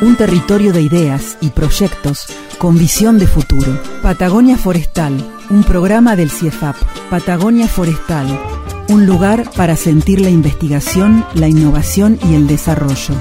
[0.00, 2.26] Un territorio de ideas y proyectos
[2.58, 3.80] con visión de futuro.
[4.00, 5.12] Patagonia Forestal,
[5.50, 6.76] un programa del CIEFAP.
[7.10, 8.26] Patagonia Forestal,
[8.88, 13.14] un lugar para sentir la investigación, la innovación y el desarrollo.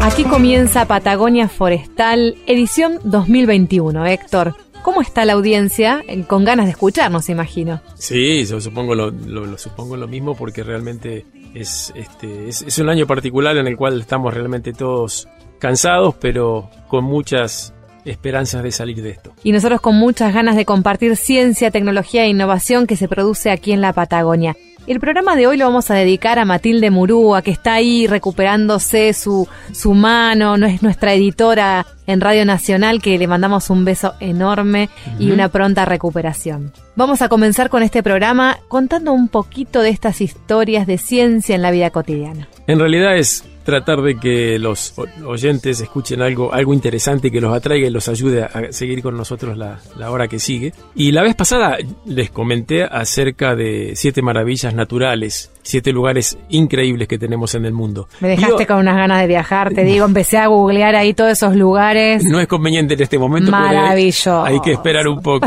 [0.00, 4.06] Aquí comienza Patagonia Forestal, edición 2021.
[4.06, 4.54] Héctor,
[4.88, 6.02] ¿cómo está la audiencia?
[6.08, 7.80] Eh, Con ganas de escucharnos, imagino.
[7.94, 12.78] Sí, yo supongo lo, lo- lo supongo lo mismo porque realmente es, este, es, es
[12.78, 15.28] un año particular en el cual estamos realmente todos
[15.58, 17.74] cansados, pero con muchas
[18.06, 19.32] esperanzas de salir de esto.
[19.44, 23.72] Y nosotros con muchas ganas de compartir ciencia, tecnología e innovación que se produce aquí
[23.72, 24.56] en la Patagonia.
[24.88, 29.12] El programa de hoy lo vamos a dedicar a Matilde Murúa, que está ahí recuperándose
[29.12, 34.14] su, su mano, no es nuestra editora en Radio Nacional, que le mandamos un beso
[34.18, 36.72] enorme y una pronta recuperación.
[36.96, 41.60] Vamos a comenzar con este programa contando un poquito de estas historias de ciencia en
[41.60, 42.48] la vida cotidiana.
[42.66, 44.94] En realidad es tratar de que los
[45.26, 49.58] oyentes escuchen algo, algo interesante que los atraiga y los ayude a seguir con nosotros
[49.58, 50.72] la, la hora que sigue.
[50.94, 57.18] Y la vez pasada les comenté acerca de siete maravillas naturales, siete lugares increíbles que
[57.18, 58.08] tenemos en el mundo.
[58.20, 61.54] Me dejaste con unas ganas de viajar, te digo, empecé a googlear ahí todos esos
[61.54, 62.24] lugares.
[62.24, 63.50] No es conveniente en este momento.
[63.50, 64.44] Maravilloso.
[64.44, 65.46] Hay que esperar un poco.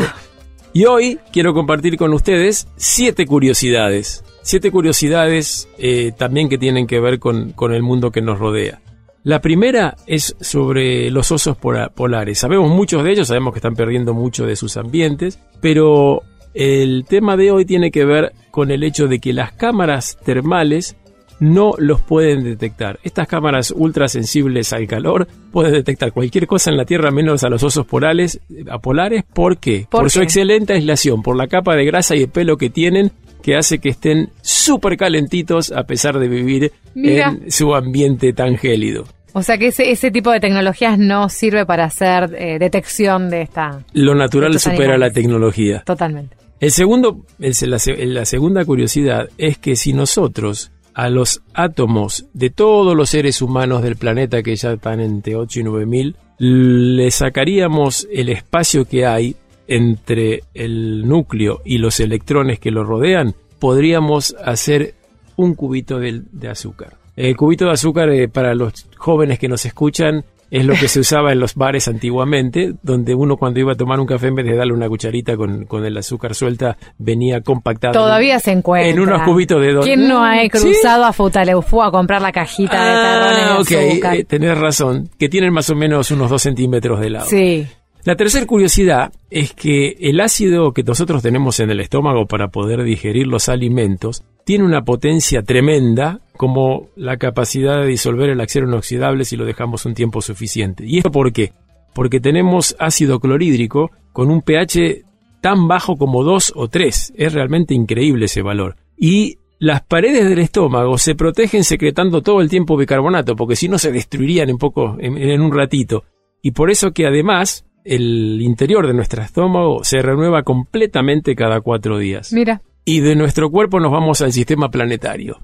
[0.73, 4.23] Y hoy quiero compartir con ustedes siete curiosidades.
[4.43, 8.81] Siete curiosidades eh, también que tienen que ver con, con el mundo que nos rodea.
[9.23, 12.39] La primera es sobre los osos pola- polares.
[12.39, 16.23] Sabemos muchos de ellos, sabemos que están perdiendo mucho de sus ambientes, pero
[16.55, 20.97] el tema de hoy tiene que ver con el hecho de que las cámaras termales
[21.41, 22.99] no los pueden detectar.
[23.03, 27.61] Estas cámaras ultrasensibles al calor pueden detectar cualquier cosa en la Tierra menos a los
[27.63, 29.23] osos polares, a polares.
[29.33, 29.85] ¿Por qué?
[29.89, 33.11] ¿Por Por, su excelente aislación, por la capa de grasa y de pelo que tienen
[33.41, 37.29] que hace que estén súper calentitos a pesar de vivir Mira.
[37.41, 39.05] en su ambiente tan gélido.
[39.33, 43.41] O sea que ese, ese tipo de tecnologías no sirve para hacer eh, detección de
[43.43, 43.79] esta.
[43.93, 44.99] Lo natural supera animales.
[44.99, 45.83] la tecnología.
[45.85, 46.35] Totalmente.
[46.59, 52.25] El segundo, el- la, se- la segunda curiosidad es que si nosotros a los átomos
[52.33, 56.15] de todos los seres humanos del planeta que ya están entre 8 y 9 mil,
[56.37, 59.35] le sacaríamos el espacio que hay
[59.67, 64.95] entre el núcleo y los electrones que lo rodean, podríamos hacer
[65.37, 66.97] un cubito de, azúcar.
[67.15, 70.99] El cubito de azúcar, eh, para los jóvenes que nos escuchan, es lo que se
[70.99, 74.45] usaba en los bares antiguamente, donde uno cuando iba a tomar un café, en vez
[74.45, 77.93] de darle una cucharita con, con el azúcar suelta, venía compactada.
[77.93, 78.89] en- Todavía se encuentra.
[78.91, 79.85] En unos cubitos de dos.
[79.85, 80.49] ¿Quién no ha ¿Sí?
[80.49, 84.15] cruzado a Futaleufú a comprar la cajita de Ah, tarrones ok, de azúcar?
[84.17, 87.25] eh, tenés razón, que tienen más o menos unos dos centímetros de lado.
[87.27, 87.65] sí.
[88.03, 92.81] La tercera curiosidad es que el ácido que nosotros tenemos en el estómago para poder
[92.81, 99.25] digerir los alimentos tiene una potencia tremenda como la capacidad de disolver el acero inoxidable
[99.25, 100.85] si lo dejamos un tiempo suficiente.
[100.85, 101.53] ¿Y esto por qué?
[101.93, 105.03] Porque tenemos ácido clorhídrico con un pH
[105.41, 107.13] tan bajo como 2 o 3.
[107.15, 108.75] Es realmente increíble ese valor.
[108.97, 113.77] Y las paredes del estómago se protegen secretando todo el tiempo bicarbonato, porque si no
[113.77, 116.03] se destruirían en poco, en- en un ratito.
[116.41, 121.97] Y por eso que además el interior de nuestro estómago se renueva completamente cada cuatro
[121.99, 122.31] días.
[122.33, 122.61] Mira.
[122.83, 125.39] Y de nuestro cuerpo nos vamos al sistema planetario.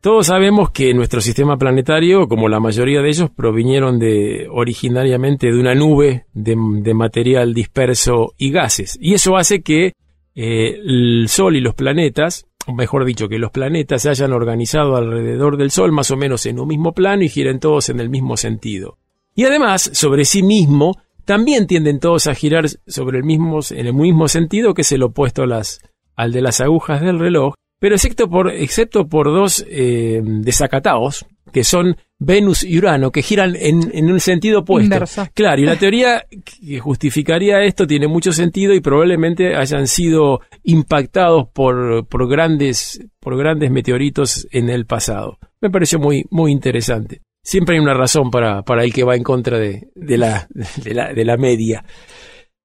[0.00, 5.58] Todos sabemos que nuestro sistema planetario, como la mayoría de ellos, provinieron de originariamente de
[5.58, 6.54] una nube de,
[6.94, 8.96] material disperso y gases.
[9.00, 9.94] Y eso hace que
[10.36, 14.94] eh, el Sol y los planetas, o mejor dicho, que los planetas se hayan organizado
[14.94, 18.08] alrededor del Sol más o menos en un mismo plano y giren todos en el
[18.08, 18.98] mismo sentido.
[19.34, 23.94] Y además, sobre sí mismo, también tienden todos a girar sobre el mismo, en el
[23.94, 25.80] mismo sentido que es el opuesto a las,
[26.18, 31.62] al de las agujas del reloj, pero excepto por, excepto por dos eh, desacatados, que
[31.62, 34.94] son Venus y Urano, que giran en, en un sentido opuesto.
[34.94, 35.28] Inverso.
[35.32, 41.46] Claro, y la teoría que justificaría esto tiene mucho sentido y probablemente hayan sido impactados
[41.54, 45.38] por, por, grandes, por grandes meteoritos en el pasado.
[45.60, 47.22] Me pareció muy, muy interesante.
[47.44, 50.48] Siempre hay una razón para, para el que va en contra de, de, la,
[50.82, 51.84] de, la, de la media.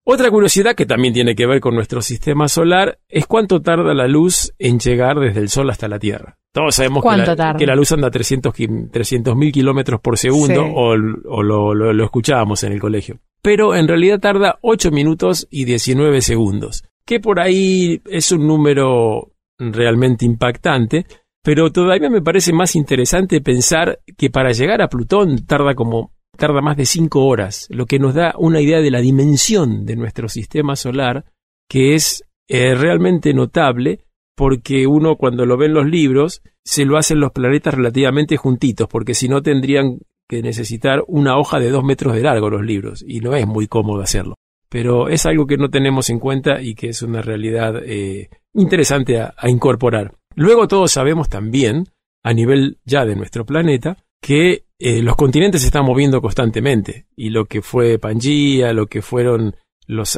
[0.06, 4.08] Otra curiosidad que también tiene que ver con nuestro sistema solar es cuánto tarda la
[4.08, 6.38] luz en llegar desde el Sol hasta la Tierra.
[6.52, 7.58] Todos sabemos que ¿Cuánto la, tarda?
[7.58, 10.72] que la luz anda a 300 mil kilómetros por segundo Sí.
[10.76, 13.20] o, o lo, lo- lo escuchábamos en el colegio.
[13.42, 19.32] Pero en realidad tarda 8 minutos y 19 segundos, que por ahí es un número
[19.58, 21.06] realmente impactante,
[21.42, 26.62] pero todavía me parece más interesante pensar que para llegar a Plutón tarda como tarda
[26.62, 30.28] más de 5 horas, lo que nos da una idea de la dimensión de nuestro
[30.28, 31.26] sistema solar,
[31.70, 36.98] que es eh, realmente notable porque uno cuando lo ve en los libros se lo
[36.98, 41.84] hacen los planetas relativamente juntitos, porque si no tendrían que necesitar una hoja de dos
[41.84, 44.36] metros de largo los libros, y no es muy cómodo hacerlo.
[44.70, 49.20] Pero es algo que no tenemos en cuenta y que es una realidad eh, interesante
[49.20, 50.16] a, a incorporar.
[50.36, 51.86] Luego todos sabemos también,
[52.24, 57.30] a nivel ya de nuestro planeta, que eh, los continentes se están moviendo constantemente, y
[57.30, 60.18] lo que fue Pangea, lo que fueron los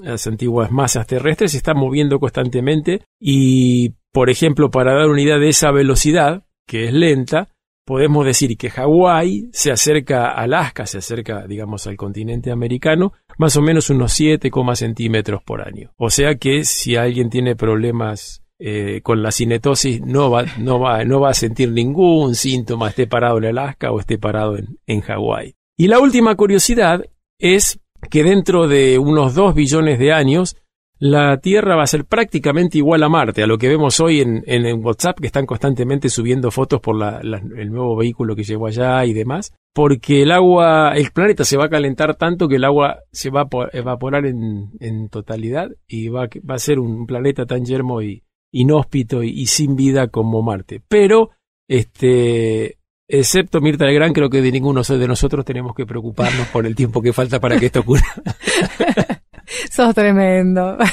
[0.00, 5.38] las antiguas masas terrestres se están moviendo constantemente y, por ejemplo, para dar una idea
[5.38, 7.48] de esa velocidad, que es lenta,
[7.84, 13.56] podemos decir que Hawái se acerca a Alaska, se acerca, digamos, al continente americano, más
[13.56, 15.92] o menos unos 7, centímetros por año.
[15.96, 21.04] O sea que si alguien tiene problemas eh, con la cinetosis, no va, no, va,
[21.04, 24.56] no va a sentir ningún síntoma, esté parado en Alaska o esté parado
[24.86, 25.54] en, Hawái.
[25.76, 27.04] Y la última curiosidad
[27.38, 30.56] es que dentro de unos 2 billones de años
[31.00, 34.84] la Tierra va a ser prácticamente igual a Marte, a lo que vemos hoy en,
[34.84, 39.52] WhatsApp, que están constantemente subiendo fotos por el nuevo vehículo que llegó allá y demás,
[39.72, 43.42] porque el agua, el planeta se va a calentar tanto que el agua se va
[43.42, 48.02] a po- evaporar en, en totalidad y va, va a ser un planeta tan yermo
[48.02, 50.82] y inhóspito y, sin vida como Marte.
[50.88, 51.30] Pero,
[51.68, 56.74] este, excepto Mirta Legrand, creo que de ninguno de nosotros tenemos que preocuparnos por el
[56.74, 58.06] tiempo que falta para que esto ocurra.
[59.70, 60.76] Sos tremendo.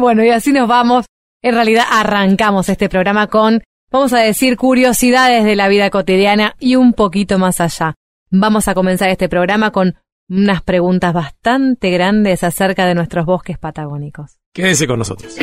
[0.00, 1.06] Bueno, y así nos vamos.
[1.42, 6.76] En realidad arrancamos este programa con, vamos a decir, curiosidades de la vida cotidiana y
[6.76, 7.94] un poquito más allá.
[8.30, 9.96] Vamos a comenzar este programa con
[10.28, 14.37] unas preguntas bastante grandes acerca de nuestros bosques patagónicos.
[14.52, 15.36] Quédense con nosotros.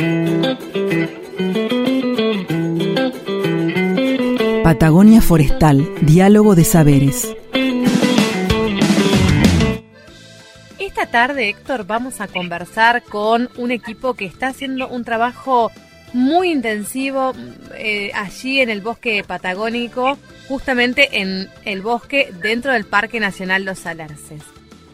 [4.63, 7.35] Patagonia Forestal, Diálogo de Saberes.
[10.79, 15.71] Esta tarde, Héctor, vamos a conversar con un equipo que está haciendo un trabajo
[16.13, 17.33] muy intensivo
[17.77, 20.17] eh, allí en el bosque patagónico,
[20.47, 24.41] justamente en el bosque dentro del Parque Nacional Los Alerces.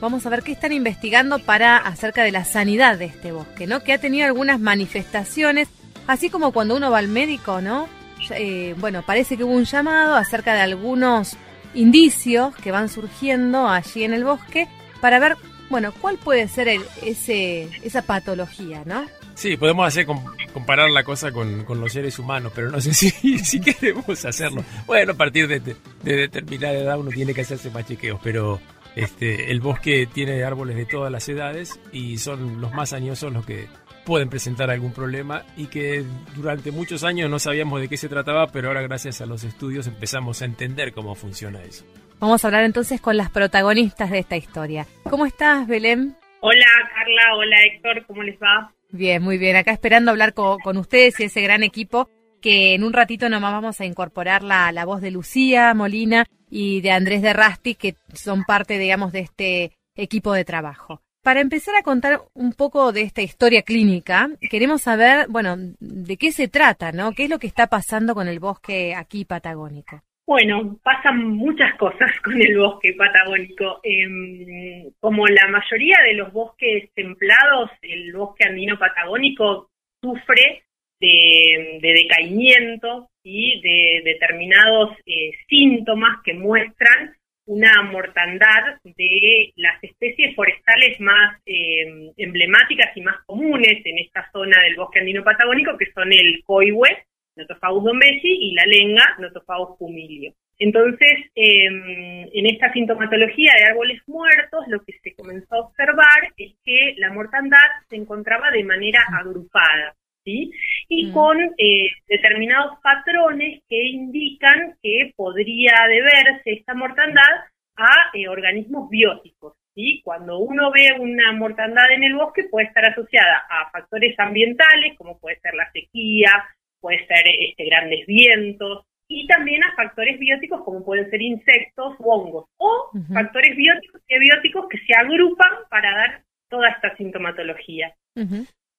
[0.02, 3.82] Vamos a ver qué están investigando para acerca de la sanidad de este bosque, ¿no?
[3.84, 5.68] Que ha tenido algunas manifestaciones,
[6.08, 7.88] así como cuando uno va al médico, ¿no?
[8.32, 11.38] Eh, bueno, parece que hubo un llamado acerca de algunos
[11.74, 14.68] indicios que van surgiendo allí en el bosque
[15.02, 15.38] para ver,
[15.70, 16.68] bueno, cuál puede ser
[17.04, 19.06] ese, esa patología, ¿no?
[19.36, 22.94] Sí, podemos hacer com- comparar la cosa con, con los seres humanos, pero no sé
[22.94, 24.64] si, si queremos hacerlo.
[24.86, 28.60] Bueno, a partir de determinada edad uno tiene que hacerse más chequeos, pero
[28.96, 33.46] este, el bosque tiene árboles de todas las edades y son los más añosos los
[33.46, 33.68] que
[34.06, 36.04] pueden presentar algún problema y que
[36.36, 39.88] durante muchos años no sabíamos de qué se trataba, pero ahora gracias a los estudios
[39.88, 41.86] empezamos a entender cómo funciona eso.
[42.20, 44.86] Vamos a hablar entonces con las protagonistas de esta historia.
[45.10, 46.16] ¿Cómo estás, Belén?
[46.42, 48.72] Hola Carla, hola Héctor, ¿cómo les va?
[48.90, 49.56] Bien, muy bien.
[49.56, 52.10] Acá esperando hablar co- con, ustedes y ese gran equipo
[52.42, 56.82] que en un ratito nomás vamos a incorporar la, la voz de Lucía Molina y
[56.82, 61.02] de Andrés de Rasti, que son parte, digamos, de este equipo de trabajo.
[61.24, 66.32] Para empezar a contar un poco de esta historia clínica, queremos saber, bueno, de qué
[66.32, 67.14] se trata, ¿no?
[67.14, 70.02] ¿Qué es lo que está pasando con el bosque aquí patagónico?
[70.26, 73.80] Bueno, pasan muchas cosas con el bosque patagónico.
[73.84, 79.70] Em, como la mayoría de los bosques templados, el bosque andino patagónico
[80.02, 80.64] sufre
[81.00, 90.36] de, de decaimiento y de determinados eh, síntomas que muestran una mortandad de las especies
[90.36, 95.92] forestales más eh, emblemáticas y más comunes en esta zona del bosque andino patagónico, que
[95.92, 100.34] son el coihue, Notophagus dombesi, y la lenga, Notophagus humilio.
[100.60, 106.54] Entonces, eh, en esta sintomatología de árboles muertos, lo que se comenzó a observar es
[106.64, 107.58] que la mortandad
[107.90, 110.52] se encontraba de manera agrupada, ¿sí?
[110.88, 111.14] Y Mm.
[111.14, 117.46] con eh, determinados patrones que indican que podría deberse esta mortandad
[117.78, 120.02] a eh, organismos bióticos, ¿sí?
[120.04, 125.20] Cuando uno ve una mortandad en el bosque puede estar asociada a factores ambientales, como
[125.20, 126.32] puede ser la sequía,
[126.80, 132.10] puede ser este, grandes vientos, y también a factores bióticos como pueden ser insectos u
[132.10, 137.94] hongos, o factores bióticos y abióticos que se agrupan para dar toda esta sintomatología.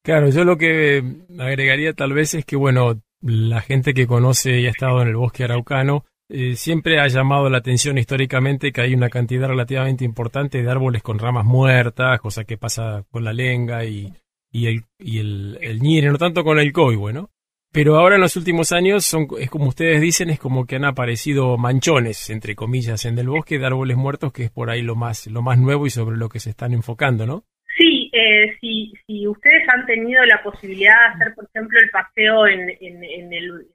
[0.03, 1.03] Claro, yo lo que
[1.39, 5.17] agregaría tal vez es que, bueno, la gente que conoce y ha estado en el
[5.17, 10.63] bosque araucano eh, siempre ha llamado la atención históricamente que hay una cantidad relativamente importante
[10.63, 14.13] de árboles con ramas muertas, cosa que pasa con la lenga y,
[14.53, 15.81] el, y el, el
[16.11, 17.31] no tanto con el coihue, ¿no?
[17.71, 20.85] Pero ahora en los últimos años, son, es como ustedes dicen, es como que han
[20.85, 24.97] aparecido manchones, entre comillas, en el bosque de árboles muertos, que es por ahí lo
[24.97, 27.45] más, lo más nuevo y sobre lo que se están enfocando, ¿no?
[28.15, 32.67] Eh, si, si ustedes han tenido la posibilidad de hacer, por ejemplo, el paseo en,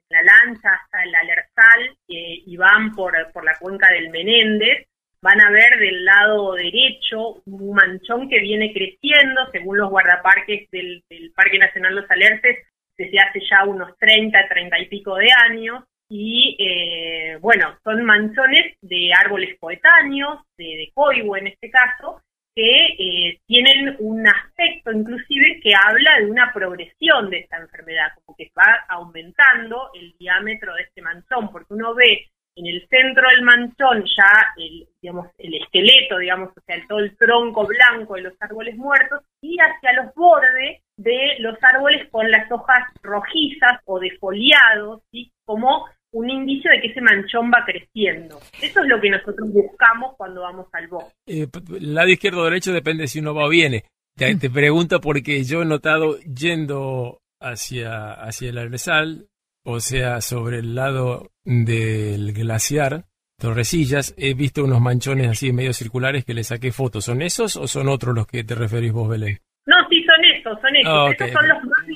[0.08, 3.12] la lancha hasta el Alerzal eh, y van por,
[3.44, 4.86] la cuenca del Menéndez,
[5.20, 11.02] van a ver del lado derecho un manchón que viene creciendo, según los guardaparques del,
[11.34, 12.58] Parque Nacional Los Alerces,
[12.96, 15.84] desde hace ya unos 30, 30 y pico de años.
[16.08, 22.22] Y eh, bueno, son manchones de árboles coetáneos, de, de coihue en este caso,
[22.58, 28.36] que eh, tienen un aspecto inclusive que habla de una progresión de esta enfermedad, como
[28.36, 33.42] que va aumentando el diámetro de este manchón, porque uno ve en el centro del
[33.42, 38.34] manchón ya el, digamos, el esqueleto, digamos, o sea, todo el tronco blanco de los
[38.40, 45.02] árboles muertos, y hacia los bordes de los árboles con las hojas rojizas o defoliados,
[45.12, 45.30] ¿sí?
[45.44, 45.86] como
[46.18, 48.38] un indicio de que ese manchón va creciendo.
[48.60, 51.12] Eso es lo que nosotros buscamos cuando vamos al bosque.
[51.26, 51.46] Eh,
[51.80, 53.84] lado izquierdo o derecho depende si uno va o viene.
[54.16, 59.28] Te, te pregunto porque yo he notado yendo hacia, hacia el Alresal,
[59.64, 63.04] o sea, sobre el lado del glaciar,
[63.38, 67.04] Torrecillas, he visto unos manchones así medio circulares que le saqué fotos.
[67.04, 69.38] ¿Son esos o son otros los que te referís vos, Belén?
[69.66, 70.92] No, sí, son esos, son esos.
[70.92, 71.86] Ah, esos son los más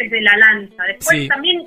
[0.00, 0.82] desde la lanza.
[0.84, 1.62] Después también,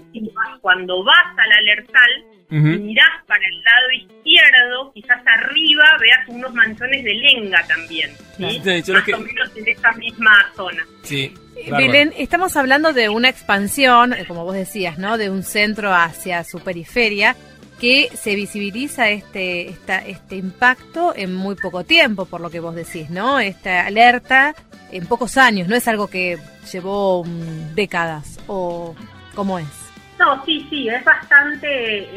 [0.62, 7.14] cuando vas al alertal, mirás para el lado izquierdo, quizás arriba veas unos manchones de
[7.14, 8.12] lenga también.
[8.38, 8.44] ¿sí?
[8.44, 10.86] Más o menos en esa misma zona.
[11.04, 11.34] Sí.
[11.72, 15.18] Belén, estamos hablando de una expansión, eh, como vos decías, ¿no?
[15.18, 17.36] De un centro hacia su periferia
[17.80, 22.76] que se visibiliza este, esta, este impacto en muy poco tiempo, por lo que vos
[22.76, 23.40] decís, ¿no?
[23.40, 24.56] Esta alerta
[24.92, 26.38] en pocos años, no es algo que
[26.72, 28.96] llevó mm, décadas, o
[29.36, 29.88] cómo es.
[30.20, 31.68] No, sí, sí, es bastante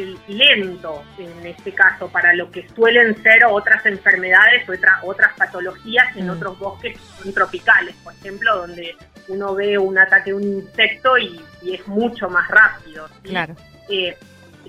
[0.02, 6.16] eh, lento en este caso para lo que suelen ser otras enfermedades o otras patologías
[6.16, 6.30] en mm.
[6.30, 6.98] otros bosques
[7.34, 8.96] tropicales, por ejemplo, donde
[9.28, 13.06] uno ve un ataque de un insecto y, es mucho más rápido.
[13.22, 13.54] Claro.
[13.90, 14.16] Eh,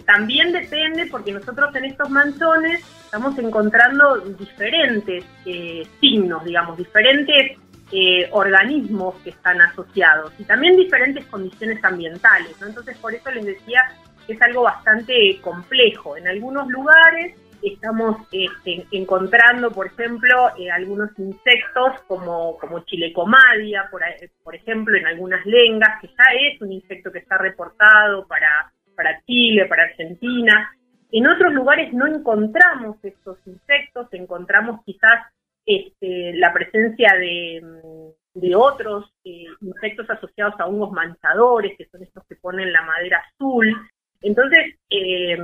[0.05, 7.58] también depende, porque nosotros en estos manchones estamos encontrando diferentes eh, signos, digamos, diferentes
[7.91, 12.55] eh, organismos que están asociados y también diferentes condiciones ambientales.
[12.62, 13.81] Entonces, por eso les decía
[14.25, 16.15] que es algo bastante complejo.
[16.15, 24.01] En algunos lugares estamos este, encontrando, por ejemplo, eh, algunos insectos como, como chilecomadia, por,
[24.43, 29.21] por ejemplo, en algunas lengas, que ya es un insecto que está reportado para, para
[29.25, 30.71] Chile, para Argentina.
[31.12, 35.27] En otros lugares no encontramos estos insectos, encontramos quizás
[35.65, 42.24] este, la presencia de, mm, otros eh, insectos asociados a hongos manchadores, que son estos
[42.27, 43.75] que ponen la madera azul.
[44.22, 45.38] Entonces, eh,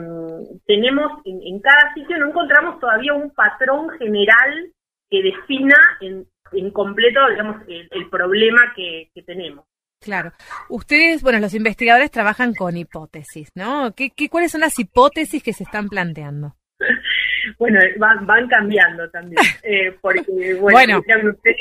[0.65, 4.71] tenemos en, cada sitio, no encontramos todavía un patrón general
[5.09, 9.65] que defina en, completo, digamos, el, problema que, tenemos.
[9.99, 10.31] Claro.
[10.69, 13.93] Ustedes, bueno, los investigadores trabajan con hipótesis, ¿no?
[13.95, 16.55] ¿Qué, qué, cuáles son las hipótesis que se están planteando?
[17.57, 21.01] bueno, van, van cambiando también, eh, porque, bueno,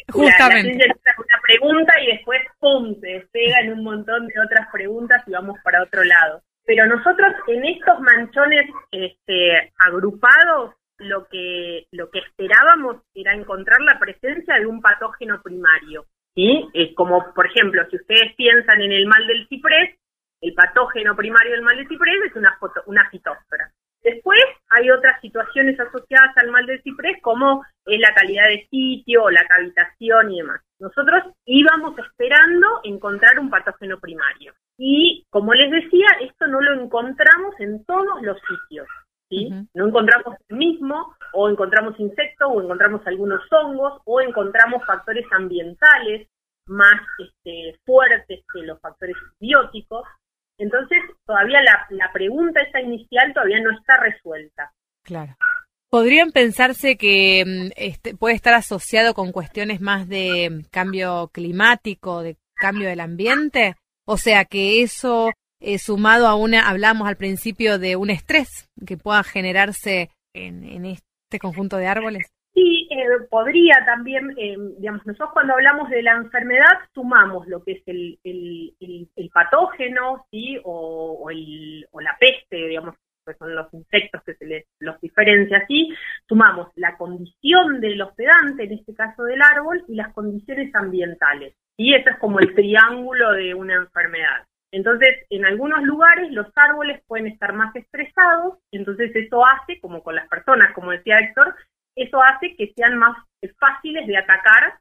[0.08, 0.86] justamente.
[1.06, 5.58] una pregunta y después, pum, se despega en un montón de otras preguntas y vamos
[5.62, 6.42] para otro lado.
[6.64, 13.98] Pero nosotros en estos manchones este, agrupados, lo que, lo que esperábamos era encontrar la
[13.98, 16.06] presencia de un patógeno primario.
[16.34, 16.68] ¿sí?
[16.74, 19.96] Es como, por ejemplo, si ustedes piensan en el mal del ciprés,
[20.40, 23.72] el patógeno primario del mal del ciprés es una, foto, una fitósfera.
[24.06, 24.38] Después
[24.70, 29.44] hay otras situaciones asociadas al mal del ciprés como es la calidad de sitio, la
[29.48, 30.60] cavitación y demás.
[30.78, 34.52] Nosotros íbamos esperando encontrar un patógeno primario.
[34.78, 38.86] Y como les decía, esto no lo encontramos en todos los sitios.
[39.28, 39.50] ¿sí?
[39.74, 46.28] No encontramos el mismo, o encontramos insectos, o encontramos algunos hongos, o encontramos factores ambientales
[46.68, 50.06] más este, fuertes que los factores bióticos.
[50.58, 51.58] Entonces, todavía
[51.90, 54.72] la, pregunta esa inicial todavía no está resuelta.
[55.02, 55.36] Claro.
[55.90, 62.22] ¿Podrían pensarse que mm, este, puede estar asociado con cuestiones más de mm, cambio climático,
[62.22, 63.76] de cambio del ambiente?
[64.06, 68.96] O sea, que eso eh, sumado a una, hablamos al principio de un estrés que
[68.96, 72.26] pueda generarse en, en este conjunto de árboles?
[72.96, 77.82] Eh, podría también, eh, digamos, nosotros cuando hablamos de la enfermedad sumamos lo que es
[77.84, 78.74] el, el,
[79.14, 80.58] el, patógeno, ¿sí?
[80.64, 82.94] O, el, o la peste, digamos,
[83.26, 85.92] que son los insectos que se les los diferencia así,
[86.26, 91.54] sumamos la condición del hospedante, en este caso del árbol, y las condiciones ambientales.
[91.76, 94.46] Y eso es como el triángulo de una enfermedad.
[94.72, 100.14] Entonces, en algunos lugares los árboles pueden estar más estresados, entonces eso hace, como con
[100.14, 101.54] las personas, como decía Héctor,
[101.96, 103.16] eso hace que sean más
[103.58, 104.74] fáciles de atacar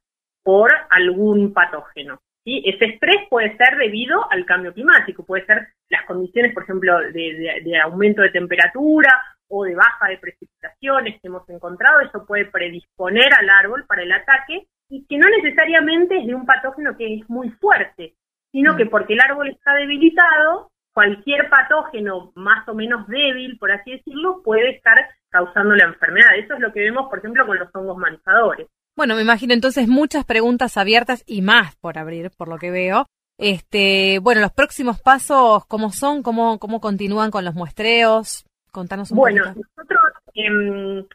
[0.43, 2.19] por algún patógeno.
[2.43, 2.61] ¿sí?
[2.65, 7.11] Ese estrés puede ser debido al cambio climático, puede ser las condiciones, por ejemplo, de,
[7.11, 9.09] de, de aumento de temperatura
[9.47, 14.11] o de baja de precipitaciones que hemos encontrado, eso puede predisponer al árbol para el
[14.11, 18.15] ataque y que no necesariamente es de un patógeno que es muy fuerte,
[18.51, 23.91] sino que porque el árbol está debilitado, cualquier patógeno más o menos débil, por así
[23.91, 24.95] decirlo, puede estar
[25.29, 26.37] causando la enfermedad.
[26.37, 28.67] Eso es lo que vemos, por ejemplo, con los hongos manchadores.
[28.95, 33.07] Bueno, me imagino entonces muchas preguntas abiertas y más por abrir, por lo que veo.
[33.37, 36.23] Este, bueno, los próximos pasos, ¿cómo son?
[36.23, 38.45] ¿Cómo, cómo continúan con los muestreos?
[38.71, 39.67] Contanos un bueno, poquito.
[39.75, 40.01] nosotros,
[40.33, 41.05] eh,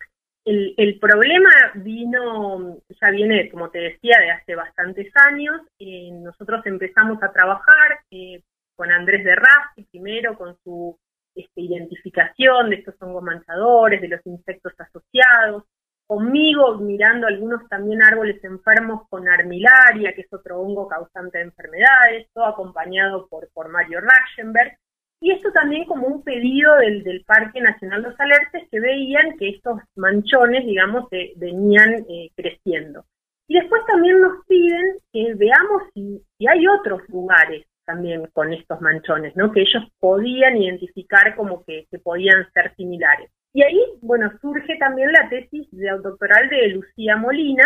[0.45, 5.63] el, el, problema vino, ya viene, como te decía, de hace bastantes años.
[5.79, 8.43] Eh, nosotros empezamos a trabajar eh,
[8.81, 10.99] con Andrés de Rasti, primero con su
[11.35, 15.65] este, identificación de estos hongos manchadores, de los insectos asociados,
[16.07, 22.29] conmigo mirando algunos también árboles enfermos con armilaria, que es otro hongo causante de enfermedades,
[22.33, 24.79] todo acompañado por, por Mario Rachenberg,
[25.21, 29.51] y esto también como un pedido del, del Parque Nacional Los Alerces que veían que
[29.51, 31.07] estos manchones, digamos,
[31.37, 33.05] venían eh, creciendo.
[33.47, 38.81] Y después también nos piden que veamos si, si hay otros lugares también con estos
[38.81, 39.51] manchones, ¿no?
[39.53, 43.31] Que ellos podían identificar como que, que podían ser similares.
[43.53, 47.65] Y ahí, bueno, surge también la tesis de doctoral de Lucía Molina,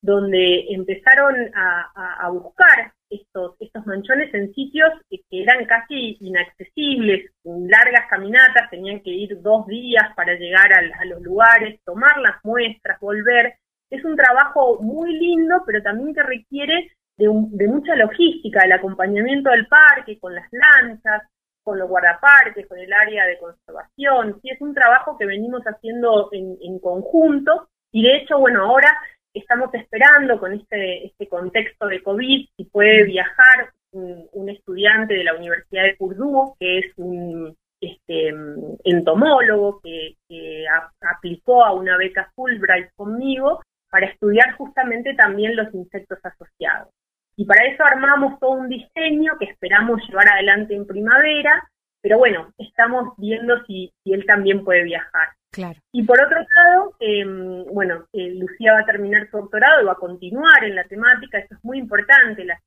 [0.00, 7.30] donde empezaron a, a, a, buscar estos, estos manchones en sitios que, eran casi inaccesibles,
[7.44, 12.36] largas caminatas, tenían que ir dos días para llegar a, a los lugares, tomar las
[12.42, 13.54] muestras, volver.
[13.90, 18.72] Es un trabajo muy lindo, pero también que requiere de, un, de mucha logística, el
[18.72, 21.22] acompañamiento del parque, con las lanchas,
[21.62, 24.40] con los guardaparques, con el área de conservación.
[24.40, 28.90] Sí, es un trabajo que venimos haciendo en, en conjunto y de hecho, bueno, ahora
[29.32, 35.34] estamos esperando con este, este contexto de COVID si puede viajar un, estudiante de la
[35.34, 38.34] Universidad de Purdue, que es un este,
[38.84, 40.14] entomólogo que,
[41.00, 46.88] aplicó a una beca Fulbright conmigo para estudiar justamente también los insectos asociados.
[47.36, 51.68] Y para eso armamos todo un diseño que esperamos llevar adelante en primavera,
[52.00, 55.28] pero bueno, estamos viendo si, si él también puede viajar.
[55.50, 55.78] Claro.
[55.92, 57.24] Y por otro lado, eh,
[57.72, 61.38] bueno, eh, Lucía va a terminar su doctorado y va a continuar en la temática,
[61.38, 62.60] eso es muy importante, la,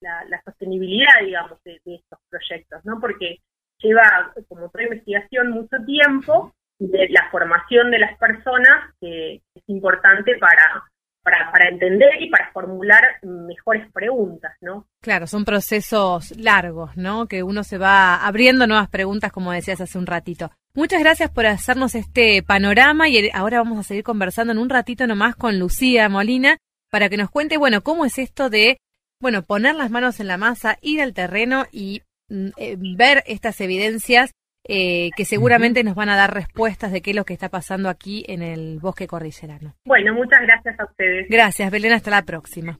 [0.00, 3.00] la, la sostenibilidad, digamos, de, de, estos proyectos, ¿no?
[3.00, 3.38] Porque
[3.78, 10.36] lleva como toda investigación mucho tiempo de la formación de las personas que es importante
[10.38, 10.84] para,
[11.30, 14.86] para, para, entender y para formular mejores preguntas, ¿no?
[15.02, 17.26] Claro, son procesos largos, ¿no?
[17.26, 20.50] Que uno se va abriendo nuevas preguntas, como decías hace un ratito.
[20.74, 25.06] Muchas gracias por hacernos este panorama y ahora vamos a seguir conversando en un ratito
[25.06, 26.56] nomás con Lucía Molina
[26.90, 28.78] para que nos cuente, bueno, cómo es esto de,
[29.20, 34.32] bueno, poner las manos en la masa, ir al terreno y eh, ver estas evidencias
[34.68, 37.88] eh, que seguramente nos van a dar respuestas de qué es lo que está pasando
[37.88, 39.74] aquí en el bosque cordillerano.
[39.86, 41.26] Bueno, muchas gracias a ustedes.
[41.30, 42.76] Gracias, Belén, hasta la próxima.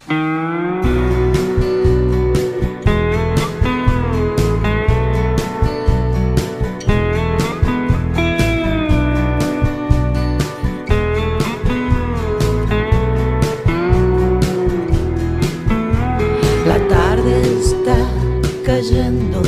[16.67, 17.97] La tarde está
[18.67, 19.48] cayendo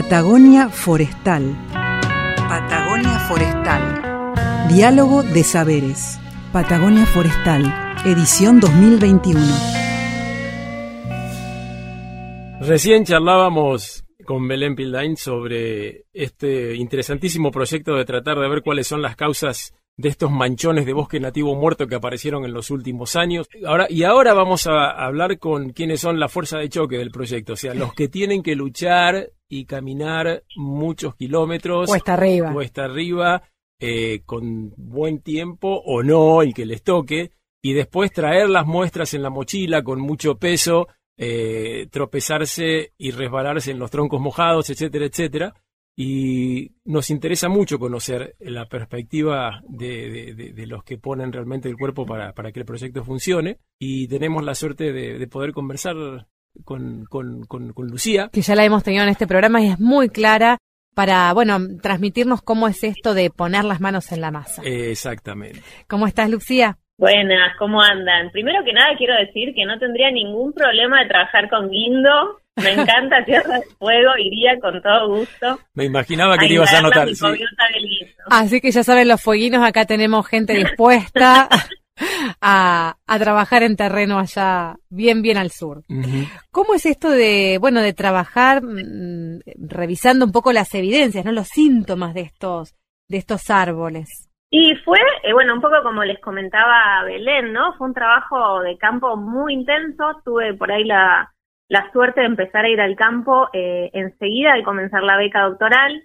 [0.00, 1.56] Patagonia Forestal.
[1.72, 4.68] Patagonia Forestal.
[4.68, 6.20] Diálogo de saberes.
[6.52, 7.64] Patagonia Forestal,
[8.06, 9.40] edición 2021.
[12.60, 19.02] Recién charlábamos con Belén Pildain sobre este interesantísimo proyecto de tratar de ver cuáles son
[19.02, 23.48] las causas de estos manchones de bosque nativo muerto que aparecieron en los últimos años.
[23.66, 27.54] Ahora, y ahora vamos a hablar con quienes son la fuerza de choque del proyecto,
[27.54, 31.88] o sea, los que tienen que luchar y caminar muchos kilómetros.
[31.88, 32.52] Cuesta arriba.
[32.52, 33.42] Cuesta arriba,
[33.80, 37.32] eh, con buen tiempo o no, el que les toque,
[37.62, 43.70] y después traer las muestras en la mochila con mucho peso, eh, tropezarse y resbalarse
[43.70, 45.54] en los troncos mojados, etcétera, etcétera
[46.00, 51.76] y nos interesa mucho conocer la perspectiva de, de, de, los que ponen realmente el
[51.76, 55.96] cuerpo para, para, que el proyecto funcione y tenemos la suerte de, poder conversar
[56.64, 58.30] con, con, con, con, Lucía.
[58.32, 60.58] Que ya la hemos tenido en este programa y es muy clara
[60.94, 64.62] para, bueno, transmitirnos cómo es esto de poner las manos en la masa.
[64.64, 65.60] Exactamente.
[65.86, 66.78] ¿Cómo estás, Lucía?
[66.98, 68.30] Buenas, ¿cómo andan?
[68.32, 72.72] Primero que nada quiero decir que no tendría ningún problema de trabajar con Guindo me
[72.72, 75.58] encanta Tierra del Fuego, iría con todo gusto.
[75.74, 77.08] Me imaginaba que te ibas a notar.
[77.08, 77.26] Sí.
[78.30, 81.48] Así que ya saben los fueguinos, acá tenemos gente dispuesta
[82.40, 85.82] a, a, trabajar en terreno allá bien, bien al sur.
[86.50, 91.48] ¿Cómo es esto de, bueno, de trabajar mm, revisando un poco las evidencias, no los
[91.48, 92.74] síntomas de estos,
[93.08, 94.28] de estos árboles?
[94.50, 97.74] Y fue, eh, bueno, un poco como les comentaba Belén, ¿no?
[97.76, 100.22] Fue un trabajo de campo muy intenso.
[100.24, 101.34] Tuve por ahí la,
[101.68, 106.02] la suerte de empezar a ir al campo eh, enseguida de comenzar la beca doctoral.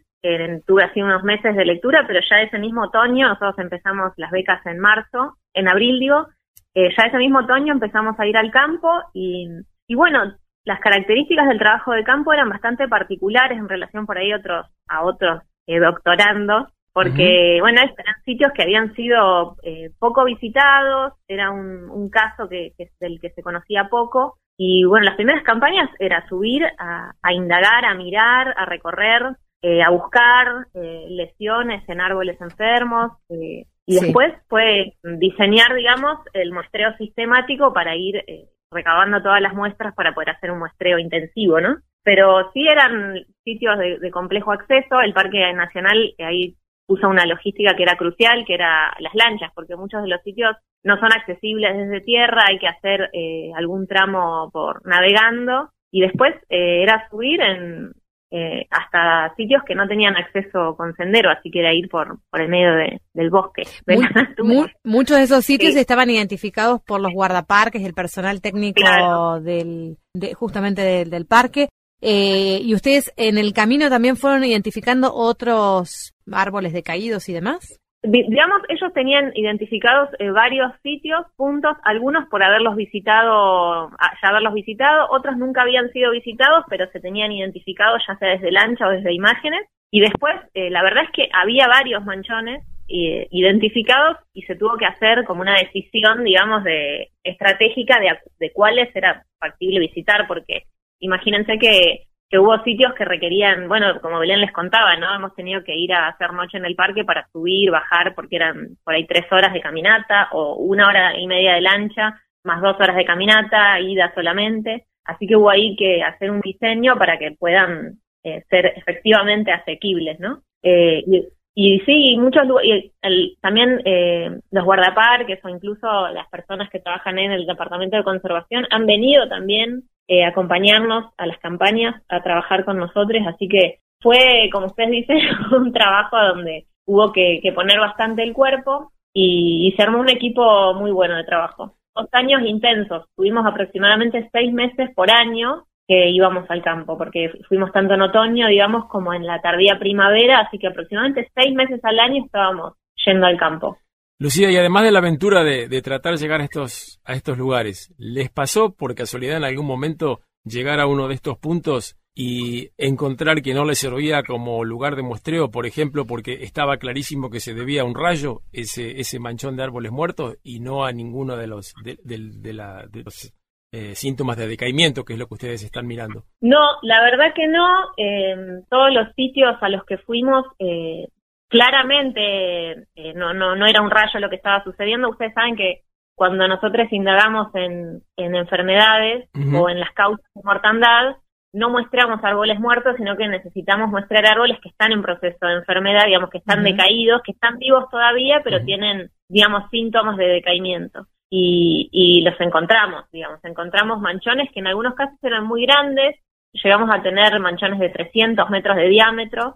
[0.65, 4.65] Tuve así unos meses de lectura, pero ya ese mismo otoño, nosotros empezamos las becas
[4.65, 6.27] en marzo, en abril digo,
[6.73, 9.47] eh, ya ese mismo otoño empezamos a ir al campo y,
[9.87, 10.33] y bueno,
[10.65, 15.03] las características del trabajo de campo eran bastante particulares en relación por ahí otros, a
[15.03, 21.89] otros eh, doctorandos, porque, bueno, eran sitios que habían sido eh, poco visitados, era un,
[21.89, 26.27] un caso que, que, del que se conocía poco, y bueno, las primeras campañas era
[26.27, 33.13] subir a, indagar, a mirar, a recorrer, eh, a buscar eh, lesiones en árboles enfermos.
[33.29, 38.23] Eh, y después fue diseñar, digamos, el muestreo sistemático para ir
[38.71, 41.77] recabando todas las muestras para poder hacer un muestreo intensivo, ¿no?
[42.01, 45.01] Pero sí eran sitios de, de complejo acceso.
[45.01, 49.75] El Parque Nacional, ahí puso una logística que era crucial, que era las lanchas, porque
[49.75, 54.49] muchos de los sitios no son accesibles desde tierra, hay que hacer eh, algún tramo
[54.51, 57.93] por navegando y después eh, era subir en
[58.35, 62.41] eh, hasta sitios que no tenían acceso con sendero, así que era ir por, por
[62.41, 62.73] el medio
[63.13, 63.61] del bosque.
[64.83, 71.05] muchos de esos sitios estaban identificados por los guardaparques, el personal técnico del, de, justamente
[71.05, 71.69] del parque.
[72.01, 78.93] y ustedes en el camino también fueron identificando otros árboles decaídos y demás digamos, ellos
[78.93, 83.89] tenían identificados eh, varios sitios, puntos, algunos por haberlos visitado,
[84.21, 88.51] ya haberlos visitado, otros nunca habían sido visitados, pero se tenían identificados ya sea desde
[88.51, 89.61] lancha o desde imágenes.
[89.89, 94.75] Y después, eh, la verdad es que había varios manchones eh, identificados y se tuvo
[94.77, 100.63] que hacer como una decisión, digamos, de estratégica de, de cuáles era factible visitar, porque
[100.99, 105.13] imagínense que que hubo sitios que requerían, bueno, como Belén les contaba, ¿no?
[105.13, 108.69] Hemos tenido que ir a hacer noche en el parque para subir, bajar, porque eran
[108.83, 112.75] por ahí tres horas de caminata o una hora y media de lancha, más dos
[112.79, 114.87] horas de caminata, ida solamente.
[115.05, 120.19] Así que hubo ahí que hacer un diseño para que puedan eh, ser efectivamente asequibles,
[120.19, 120.41] ¿no?
[120.63, 126.67] Eh, y, y, sí, muchos y el, también eh, los guardaparques o incluso las personas
[126.71, 132.01] que trabajan en el departamento de conservación han venido también eh, acompañarnos a las campañas,
[132.09, 135.17] a trabajar con nosotros, así que fue, como ustedes dicen,
[135.51, 140.91] un trabajo donde hubo que, poner bastante el cuerpo y, se armó un equipo muy
[140.91, 141.75] bueno de trabajo.
[141.95, 147.71] Dos años intensos, tuvimos aproximadamente seis meses por año que íbamos al campo, porque fuimos
[147.71, 151.99] tanto en otoño, digamos, como en la tardía primavera, así que aproximadamente seis meses al
[151.99, 152.73] año estábamos
[153.05, 153.77] yendo al campo.
[154.19, 157.93] Lucía, y además de la aventura de, tratar de llegar a estos, a estos lugares,
[157.97, 163.41] ¿les pasó por casualidad en algún momento llegar a uno de estos puntos y encontrar
[163.41, 167.55] que no les servía como lugar de muestreo, por ejemplo, porque estaba clarísimo que se
[167.55, 171.47] debía a un rayo, ese, ese manchón de árboles muertos, y no a ninguno de
[171.47, 173.33] los, de, de los
[173.75, 176.25] eh, síntomas de decaimiento, que es lo que ustedes están mirando?
[176.41, 177.65] No, la verdad que no.
[177.97, 181.07] Eh, todos los sitios a los que fuimos eh,
[181.53, 185.09] claramente eh, no, no, no era un rayo lo que estaba sucediendo.
[185.09, 185.83] Ustedes saben que
[186.15, 191.15] cuando nosotros indagamos en, en enfermedades o en las causas de mortandad,
[191.53, 196.05] no muestramos árboles muertos, sino que necesitamos mostrar árboles que están en proceso de enfermedad,
[196.07, 201.05] digamos, que están decaídos, que están vivos todavía, pero tienen, digamos, síntomas de decaimiento.
[201.29, 206.15] Y, y los encontramos, digamos, encontramos manchones que en algunos casos eran muy grandes,
[206.53, 209.55] llegamos a tener manchones de 300 metros de diámetro.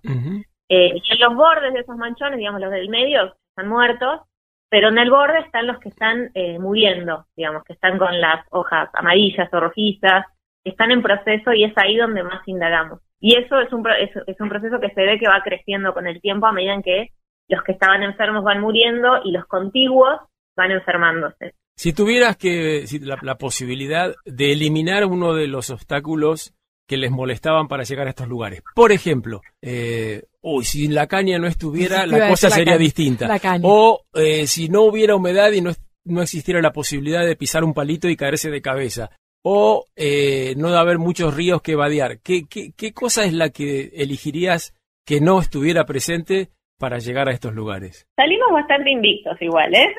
[0.69, 4.21] Eh, y en los bordes de esos manchones, digamos, los del medio están muertos,
[4.69, 8.45] pero en el borde están los que están eh, muriendo, digamos, que están con las
[8.51, 10.25] hojas amarillas o rojizas,
[10.63, 12.99] están en proceso y es ahí donde más indagamos.
[13.19, 16.06] Y eso es un, es, es un proceso que se ve que va creciendo con
[16.06, 17.12] el tiempo a medida que
[17.47, 20.19] los que estaban enfermos van muriendo y los contiguos
[20.56, 21.53] van enfermándose.
[21.75, 26.53] Si tuvieras que si la, la posibilidad de eliminar uno de los obstáculos
[26.88, 28.63] que les molestaban para llegar a estos lugares.
[28.73, 33.27] Por ejemplo, eh, uy, si la caña no estuviera, la cosa la sería caña, distinta.
[33.27, 33.63] la caña.
[33.65, 35.71] O eh, si no hubiera humedad y no,
[36.05, 39.10] no existiera la posibilidad de pisar un palito y caerse de cabeza.
[39.43, 42.19] O eh, no de haber muchos ríos que vadear.
[42.19, 44.73] ¿Qué, qué, ¿Qué cosa es la que elegirías
[45.05, 48.07] que no estuviera presente para llegar a estos lugares?
[48.15, 49.95] Salimos bastante invictos igual, ¿eh?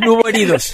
[0.00, 0.72] No hubo heridos.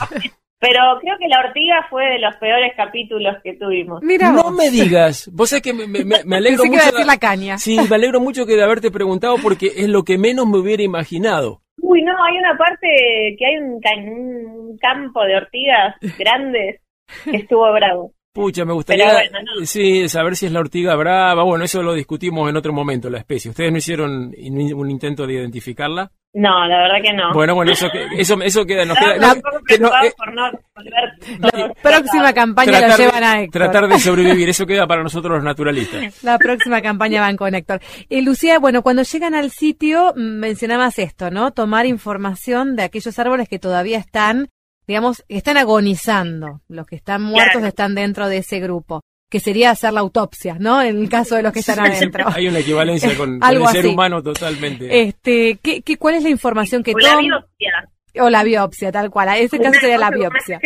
[0.66, 4.02] Pero creo que la ortiga fue de los peores capítulos que tuvimos.
[4.02, 5.28] Mira No me digas.
[5.32, 6.74] Vos sabés que me, me- alegro Pensé que mucho.
[6.74, 7.58] iba a decir de- la caña.
[7.58, 10.82] Sí, me alegro mucho que de haberte preguntado porque es lo que menos me hubiera
[10.82, 11.60] imaginado.
[11.82, 16.80] Uy, no, hay una parte que hay un, un campo de ortigas grandes
[17.24, 18.12] que estuvo bravo.
[18.34, 19.64] Pucha, me gustaría Pero bueno, no.
[19.64, 21.44] sí, saber si es la ortiga brava.
[21.44, 23.50] Bueno, eso lo discutimos en otro momento, la especie.
[23.52, 26.10] ¿Ustedes no hicieron un intento de identificarla?
[26.36, 27.32] No, la verdad que no.
[27.32, 27.86] Bueno, bueno, eso,
[28.18, 28.84] eso, eso queda.
[28.84, 29.36] Nos queda
[29.68, 33.62] que no- eh, por no volver La próxima campaña lo tratar, llevan a Héctor.
[33.62, 36.24] tratar de sobrevivir, eso queda para nosotros los naturalistas.
[36.24, 37.78] La próxima campaña van con Héctor.
[38.10, 41.52] Eh, Lucía, bueno, cuando llegan al sitio mm, mencionabas esto, ¿no?
[41.52, 44.48] Tomar información de aquellos árboles que todavía están,
[44.86, 46.60] digamos, están agonizando.
[46.68, 47.66] Los que están muertos Claro.
[47.68, 49.00] están dentro de ese grupo.
[49.30, 50.80] Que sería hacer la autopsia, ¿no?
[50.82, 52.26] En el caso de los que están adentro.
[52.34, 53.88] Hay una equivalencia con, con Algo el ser así.
[53.94, 55.02] humano totalmente.
[55.02, 57.24] Este, ¿qué, qué, ¿Cuál es la información que O la toman?
[57.24, 57.90] biopsia.
[58.20, 59.28] O la biopsia, tal cual.
[59.30, 60.60] En este caso sería la biopsia.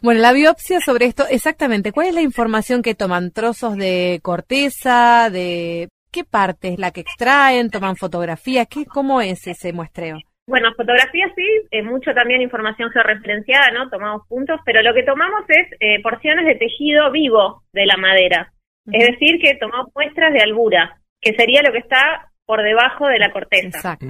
[0.00, 1.92] Bueno, la biopsia sobre esto, exactamente.
[1.92, 3.32] ¿Cuál es la información que toman?
[3.32, 5.28] ¿Trozos de corteza?
[5.30, 7.68] ¿De qué parte es la que extraen?
[7.70, 8.66] ¿Toman fotografías?
[8.68, 10.16] ¿Qué, ¿Cómo es ese muestreo?
[10.50, 13.88] Bueno, fotografía sí, eh, mucho también información georreferenciada, ¿no?
[13.88, 18.52] Tomamos puntos, pero lo que tomamos es eh, porciones de tejido vivo de la madera.
[18.92, 23.20] Es decir, que tomamos muestras de albura, que sería lo que está por debajo de
[23.20, 23.68] la corteza.
[23.68, 24.06] Exacto.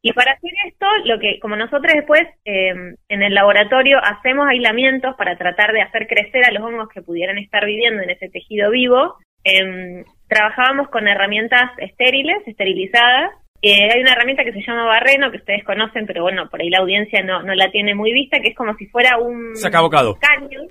[0.00, 2.72] Y para hacer esto, lo que como nosotros después eh,
[3.08, 7.36] en el laboratorio hacemos aislamientos para tratar de hacer crecer a los hongos que pudieran
[7.36, 13.32] estar viviendo en ese tejido vivo, em, trabajábamos con herramientas estériles, esterilizadas.
[13.64, 16.68] Eh, hay una herramienta que se llama barreno, que ustedes conocen, pero bueno, por ahí
[16.68, 20.18] la audiencia no, no la tiene muy vista, que es como si fuera un Sacabocado.
[20.18, 20.62] caño,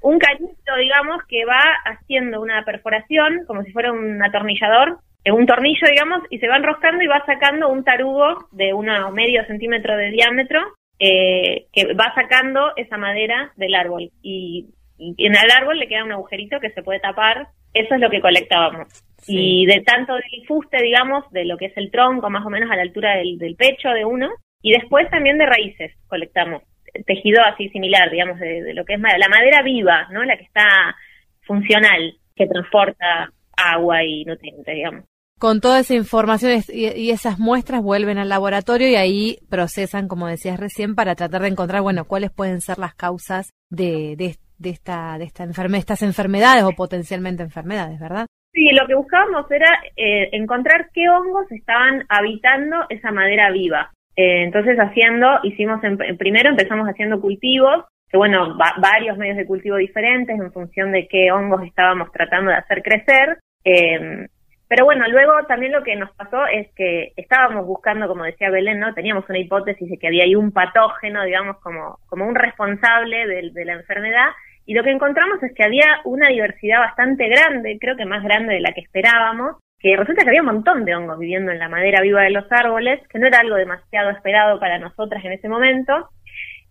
[0.00, 5.44] un cañito, digamos, que va haciendo una perforación, como si fuera un atornillador, eh, un
[5.46, 9.94] tornillo, digamos, y se va enroscando y va sacando un tarugo de una medio centímetro
[9.98, 10.60] de diámetro,
[10.98, 14.10] eh, que va sacando esa madera del árbol.
[14.22, 17.48] Y, y en el árbol le queda un agujerito que se puede tapar.
[17.74, 18.88] Eso es lo que colectábamos.
[19.18, 19.62] Sí.
[19.62, 22.70] Y de tanto del fuste, digamos, de lo que es el tronco, más o menos
[22.70, 24.28] a la altura del, del pecho de uno,
[24.62, 26.62] y después también de raíces colectamos
[27.06, 30.24] tejido así similar, digamos, de, de lo que es la madera viva, ¿no?
[30.24, 30.94] La que está
[31.42, 35.04] funcional, que transporta agua y nutrientes, digamos.
[35.38, 40.60] Con toda esa información y esas muestras vuelven al laboratorio y ahí procesan, como decías
[40.60, 45.18] recién, para tratar de encontrar, bueno, cuáles pueden ser las causas de, de, de esta,
[45.18, 48.26] de esta enferme- estas enfermedades o potencialmente enfermedades, ¿verdad?
[48.54, 53.90] Sí, lo que buscábamos era eh, encontrar qué hongos estaban habitando esa madera viva.
[54.14, 59.46] Eh, entonces haciendo, hicimos, en- primero empezamos haciendo cultivos, que bueno, va- varios medios de
[59.46, 63.38] cultivo diferentes en función de qué hongos estábamos tratando de hacer crecer.
[63.64, 64.26] Eh,
[64.68, 68.80] pero bueno, luego también lo que nos pasó es que estábamos buscando, como decía Belén,
[68.80, 68.92] ¿no?
[68.94, 73.64] Teníamos una hipótesis de que había ahí un patógeno, digamos, como, como un responsable de
[73.64, 74.28] la enfermedad,
[74.66, 78.54] y lo que encontramos es que había una diversidad bastante grande, creo que más grande
[78.54, 81.68] de la que esperábamos, que resulta que había un montón de hongos viviendo en la
[81.68, 85.48] madera viva de los árboles, que no era algo demasiado esperado para nosotras en ese
[85.48, 86.08] momento,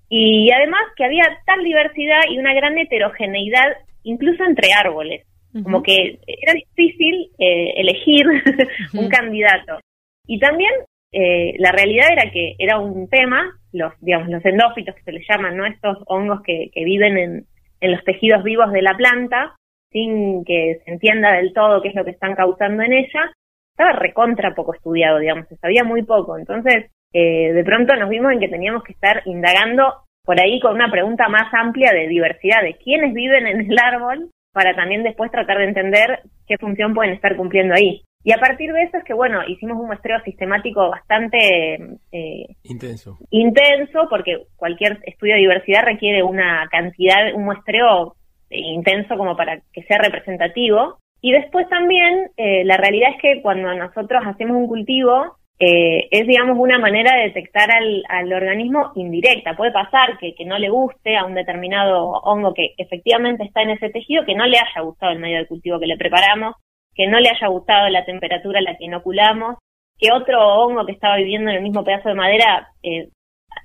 [0.07, 5.25] y además que había tal diversidad y una gran heterogeneidad incluso entre árboles,
[5.63, 8.25] como que era difícil eh, elegir
[8.93, 9.79] un candidato.
[10.25, 10.71] Y también
[11.11, 15.27] eh, la realidad era que era un tema, los digamos los endófitos que se les
[15.29, 15.65] llaman, ¿no?
[15.65, 17.45] Estos hongos que, que viven en,
[17.81, 19.55] en los tejidos vivos de la planta,
[19.91, 23.31] sin que se entienda del todo qué es lo que están causando en ella,
[23.71, 26.37] estaba recontra poco estudiado, digamos, se sabía muy poco.
[26.37, 30.75] Entonces, eh, de pronto nos vimos en que teníamos que estar indagando por ahí con
[30.75, 35.31] una pregunta más amplia de diversidad, de quiénes viven en el árbol para también después
[35.31, 38.03] tratar de entender qué función pueden estar cumpliendo ahí.
[38.23, 41.75] Y a partir de eso es que, bueno, hicimos un muestreo sistemático bastante
[42.11, 43.17] eh, Intenso.
[43.31, 48.15] intenso, porque cualquier estudio de diversidad requiere una cantidad, un muestreo
[48.49, 50.97] intenso como para que sea representativo.
[51.21, 56.25] Y después también, eh, la realidad es que cuando nosotros hacemos un cultivo, eh, es,
[56.25, 59.55] digamos, una manera de detectar al, al organismo indirecta.
[59.55, 63.71] Puede pasar que, que no le guste a un determinado hongo que efectivamente está en
[63.71, 66.55] ese tejido, que no le haya gustado el medio de cultivo que le preparamos,
[66.95, 69.57] que no le haya gustado la temperatura a la que inoculamos,
[69.97, 73.09] que otro hongo que estaba viviendo en el mismo pedazo de madera eh,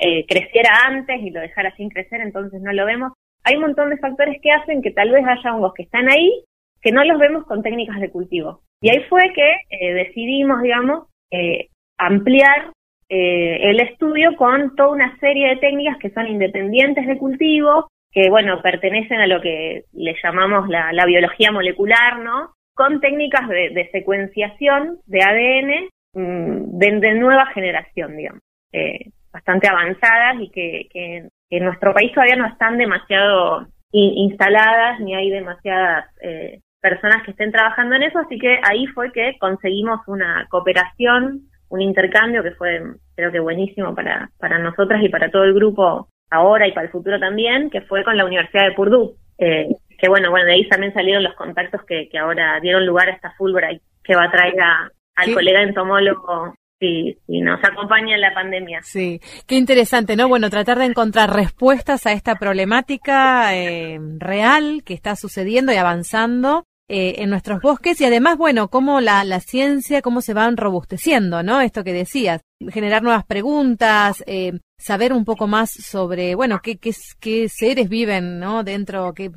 [0.01, 3.13] eh, creciera antes y lo dejara sin crecer, entonces no lo vemos.
[3.45, 6.45] Hay un montón de factores que hacen que tal vez haya hongos que están ahí,
[6.83, 8.61] que no los vemos con técnicas de cultivo.
[8.81, 12.73] Y ahí fue que eh, decidimos, digamos, eh, ampliar
[13.09, 18.61] el estudio con toda una serie de técnicas que son independientes de cultivo, que, bueno,
[18.63, 22.56] pertenecen a lo que le llamamos la, la biología molecular, ¿no?
[22.77, 30.37] Con técnicas de, de secuenciación de ADN mm, de, nueva generación, digamos, eh, bastante avanzadas
[30.41, 36.05] y que, que, en nuestro país todavía no están demasiado in- instaladas ni hay demasiadas
[36.21, 41.49] eh, personas que estén trabajando en eso, así que ahí fue que conseguimos una cooperación,
[41.71, 42.81] un intercambio que fue
[43.17, 46.93] creo que buenísimo para, para nosotras y para todo el grupo ahora y para el
[46.93, 49.15] futuro también, que fue con la Universidad de Purdue.
[49.39, 53.09] Eh, que bueno, bueno, de ahí también salieron los contactos que, que ahora dieron lugar
[53.09, 55.35] a esta Fulbright, que va a traer a- al Sí.
[55.35, 58.81] colega entomólogo si, si nos acompaña en la pandemia.
[58.83, 60.29] Sí, qué interesante, ¿no?
[60.29, 66.65] Bueno, tratar de encontrar respuestas a esta problemática eh, real que está sucediendo y avanzando
[66.89, 71.43] eh, en nuestros bosques y además, bueno, cómo la, la ciencia, cómo se van robusteciendo,
[71.43, 71.61] ¿no?
[71.63, 76.93] Esto que decías, generar nuevas preguntas, eh, saber un poco más sobre, bueno, qué, qué,
[77.19, 78.63] qué seres viven, ¿no?
[78.63, 79.31] Dentro, qué,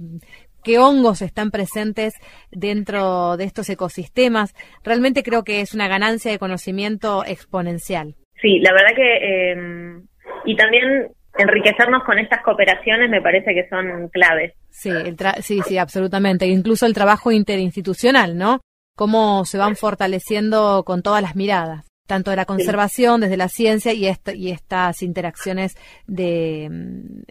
[0.64, 2.14] qué hongos están presentes
[2.52, 4.54] dentro de estos ecosistemas.
[4.84, 8.16] Realmente creo que es una ganancia de conocimiento exponencial.
[8.42, 9.16] Sí, la verdad que
[9.52, 10.02] eh,
[10.46, 14.54] y también enriquecernos con estas cooperaciones me parece que son claves.
[14.70, 16.46] Sí, el tra- sí, sí, absolutamente.
[16.48, 18.60] Incluso el trabajo interinstitucional, ¿no?
[18.96, 23.94] Cómo se van fortaleciendo con todas las miradas, tanto de la conservación, desde la ciencia
[23.94, 26.68] y, esta- y estas interacciones de,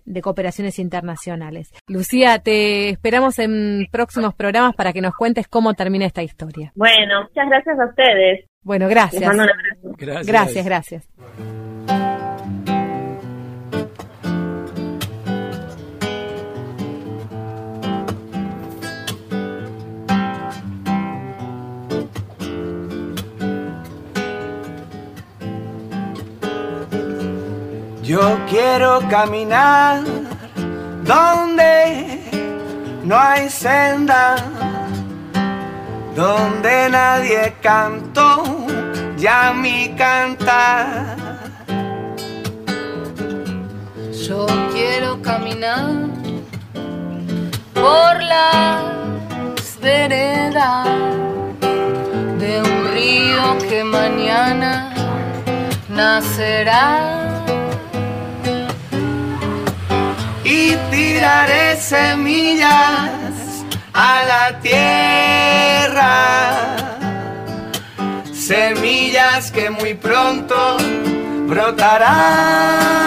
[0.04, 1.72] de cooperaciones internacionales.
[1.88, 6.70] Lucía, te esperamos en próximos programas para que nos cuentes cómo termina esta historia.
[6.76, 8.44] Bueno, muchas gracias a ustedes.
[8.62, 9.22] Bueno, Les gracias.
[9.26, 9.96] mando un abrazo.
[9.98, 10.26] Gracias.
[10.26, 12.07] Gracias, gracias.
[28.08, 30.02] Yo quiero caminar
[31.04, 32.22] donde
[33.04, 34.36] no hay senda,
[36.16, 38.44] donde nadie cantó
[39.18, 41.16] ya mi cantar.
[44.26, 45.90] Yo quiero caminar
[47.74, 50.88] por las veredas
[52.38, 54.94] de un río que mañana
[55.90, 57.28] nacerá.
[60.68, 62.70] Y tiraré semillas
[63.92, 66.08] a la tierra.
[68.32, 70.76] Semillas que muy pronto
[71.46, 72.98] brotarán.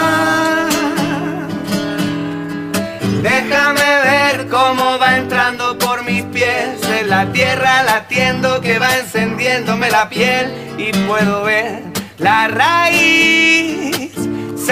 [3.22, 9.92] Déjame ver cómo va entrando por mis pies en la tierra latiendo que va encendiéndome
[9.92, 11.84] la piel y puedo ver
[12.18, 14.01] la raíz,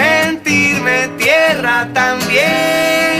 [0.00, 3.18] sentirme tierra también.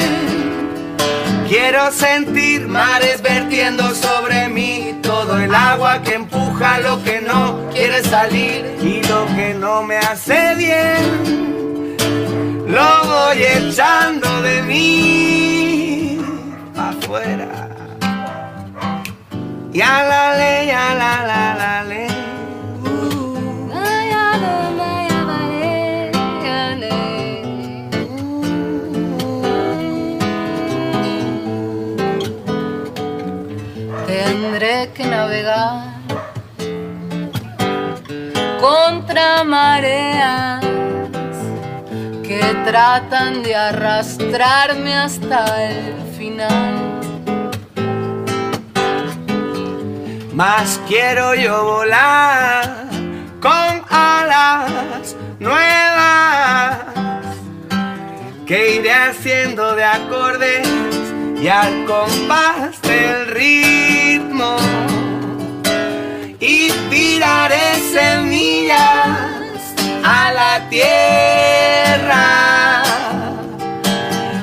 [1.49, 8.03] Quiero sentir mares vertiendo sobre mí todo el agua que empuja lo que no quiere
[8.05, 11.41] salir y lo que no me hace bien
[12.71, 16.19] lo voy echando de mí
[16.77, 17.49] afuera.
[19.73, 22.10] Y a la ley, a la la la ley.
[35.05, 35.95] Navegar
[38.61, 40.61] contra mareas
[42.23, 47.01] que tratan de arrastrarme hasta el final.
[50.35, 52.87] Más quiero yo volar
[53.41, 56.79] con alas nuevas
[58.47, 60.69] que iré haciendo de acordes
[61.41, 63.27] y al compás del
[66.41, 69.59] y tiraré semillas
[70.05, 72.25] a la tierra.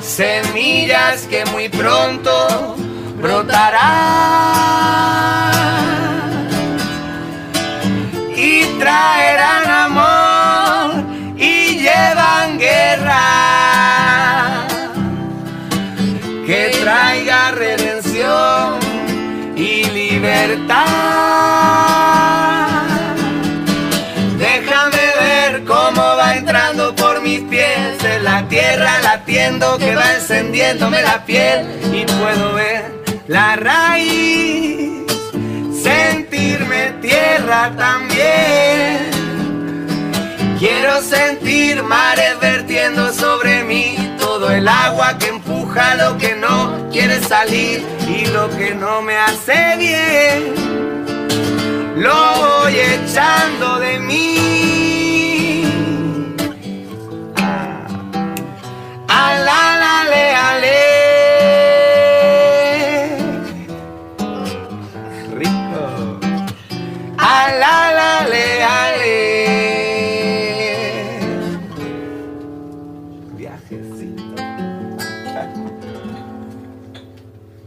[0.02, 2.76] Semillas que muy pronto
[3.22, 4.17] brotarán
[29.60, 32.92] que va encendiéndome la piel y puedo ver
[33.28, 35.04] la raíz,
[35.82, 39.10] sentirme tierra también.
[40.60, 47.20] Quiero sentir mares vertiendo sobre mí todo el agua que empuja lo que no quiere
[47.22, 50.54] salir y lo que no me hace bien.
[51.98, 54.77] Lo voy echando de mí.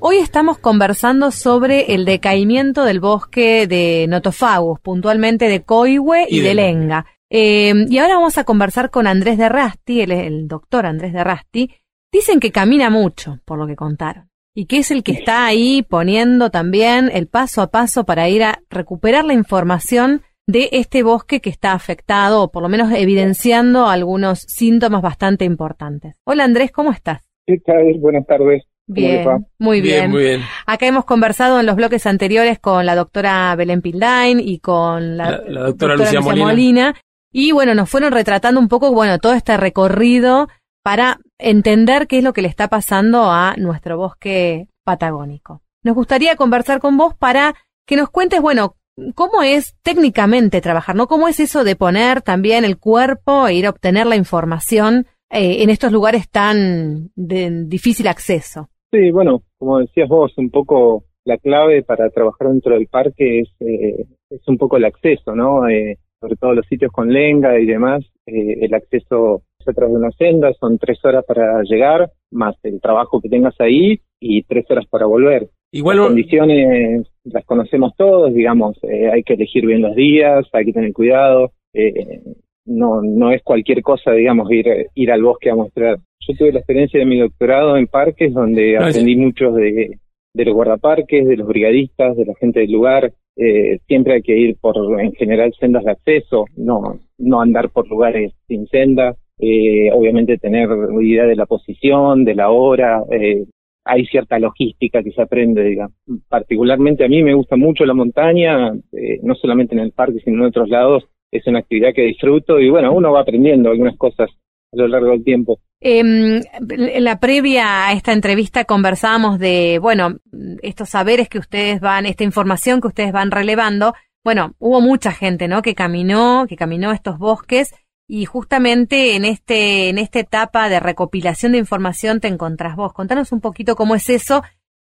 [0.02, 6.40] Hoy estamos conversando sobre el decaimiento del bosque de Notofagus, puntualmente de Coihue y, Y
[6.40, 7.06] de de Lenga.
[7.30, 11.22] Eh, y ahora vamos a conversar con Andrés de Rasti, el, el doctor Andrés de
[11.24, 11.70] Rasti.
[12.12, 15.82] Dicen que camina mucho, por lo que contaron, y que es el que está ahí
[15.88, 21.40] poniendo también el paso a paso para ir a recuperar la información de este bosque
[21.40, 26.16] que está afectado, o por lo menos evidenciando algunos síntomas bastante importantes.
[26.24, 27.22] Hola Andrés, ¿cómo estás?
[27.46, 27.94] ¿Qué tal?
[28.00, 28.64] Buenas tardes.
[28.88, 30.10] ¿Cómo les Bien, muy bien.
[30.10, 30.40] muy bien.
[30.66, 35.30] Acá hemos conversado en los bloques anteriores con la doctora Belén Pildain y con la,
[35.30, 36.44] La- la doctora Lucía Molina.
[36.46, 36.94] Molina.
[37.32, 40.48] Y bueno, nos fueron retratando un poco, bueno, todo este recorrido
[40.82, 45.60] para entender qué es lo que le está pasando a nuestro bosque patagónico.
[45.82, 47.54] Nos gustaría conversar con vos para
[47.86, 48.74] que nos cuentes, bueno,
[49.14, 51.06] cómo es técnicamente trabajar, ¿no?
[51.06, 55.62] ¿Cómo es eso de poner también el cuerpo e ir a obtener la información eh,
[55.62, 58.68] en estos lugares tan de difícil acceso?
[58.92, 63.48] Sí, bueno, como decías vos, un poco la clave para trabajar dentro del parque es,
[63.60, 65.68] eh, es un poco el acceso, ¿no?
[65.68, 69.94] Eh, sobre todo los sitios con lenga y demás, eh, el acceso es a través
[69.94, 74.42] de una senda, son tres horas para llegar, más el trabajo que tengas ahí y
[74.42, 75.48] tres horas para volver.
[75.72, 80.66] Igual Las condiciones las conocemos todos, digamos, eh, hay que elegir bien los días, hay
[80.66, 82.20] que tener cuidado, eh,
[82.66, 85.98] no, no es cualquier cosa, digamos, ir, ir al bosque a mostrar.
[86.26, 89.98] Yo tuve la experiencia de mi doctorado en parques, donde aprendí muchos de,
[90.34, 93.12] de los guardaparques, de los brigadistas, de la gente del lugar.
[93.36, 97.88] Eh, siempre hay que ir por, en general, sendas de acceso, no, no andar por
[97.88, 99.16] lugares sin senda.
[99.38, 100.68] Eh, obviamente tener
[101.00, 103.46] idea de la posición, de la hora, eh,
[103.84, 105.96] hay cierta logística que se aprende, digamos.
[106.28, 110.38] Particularmente a mí me gusta mucho la montaña, eh, no solamente en el parque, sino
[110.38, 111.04] en otros lados.
[111.30, 114.30] Es una actividad que disfruto y bueno, uno va aprendiendo algunas cosas
[114.72, 115.60] a lo largo del tiempo.
[115.80, 120.18] Em, en la previa a esta entrevista conversábamos de, bueno,
[120.62, 123.94] estos saberes que ustedes van, esta información que ustedes van relevando.
[124.22, 125.62] Bueno, hubo mucha gente, ¿no?
[125.62, 127.70] Que caminó, que caminó estos bosques
[128.06, 132.92] y justamente en este, en esta etapa de recopilación de información te encontrás vos.
[132.92, 134.42] Contanos un poquito cómo es eso,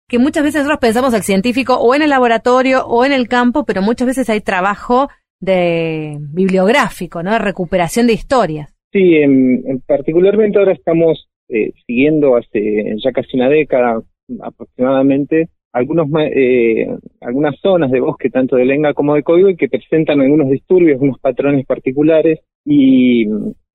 [0.08, 3.64] que muchas veces nosotros pensamos el científico o en el laboratorio o en el campo,
[3.64, 5.08] pero muchas veces hay trabajo
[5.40, 7.32] de bibliográfico, ¿no?
[7.32, 8.71] De recuperación de historias.
[8.92, 14.02] Sí, en, en particularmente ahora estamos eh, siguiendo hace ya casi una década
[14.42, 16.86] aproximadamente algunos eh,
[17.20, 21.18] algunas zonas de bosque tanto de lenga como de coigo que presentan algunos disturbios, unos
[21.18, 23.26] patrones particulares y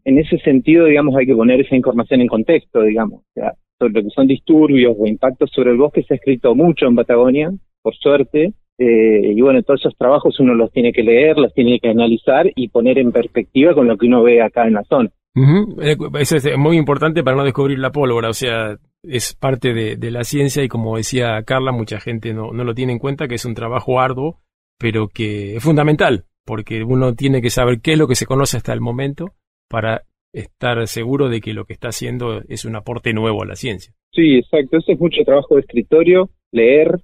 [0.08, 4.04] en ese sentido, digamos, hay que poner esa información en contexto, digamos, o sobre lo
[4.04, 7.52] que son disturbios o impactos sobre el bosque se ha escrito mucho en Patagonia,
[7.82, 11.80] por suerte, eh, y bueno, todos esos trabajos uno los tiene que leer, los tiene
[11.80, 15.10] que analizar y poner en perspectiva con lo que uno ve acá en la zona.
[15.36, 19.96] Eh, Eso es muy importante para no descubrir la pólvora, o sea, es parte de,
[19.96, 23.28] de la ciencia y como decía Carla, mucha gente no, no lo tiene en cuenta,
[23.28, 24.40] que es un trabajo arduo,
[24.80, 28.58] pero que es fundamental, porque uno tiene que saber qué es lo que se conoce
[28.58, 29.34] hasta el momento
[29.70, 30.04] para
[30.34, 33.94] estar seguro de que lo que está haciendo es un aporte nuevo a la ciencia.
[34.12, 34.78] Sí, exacto.
[34.78, 37.00] Eso es mucho trabajo de escritorio, leer,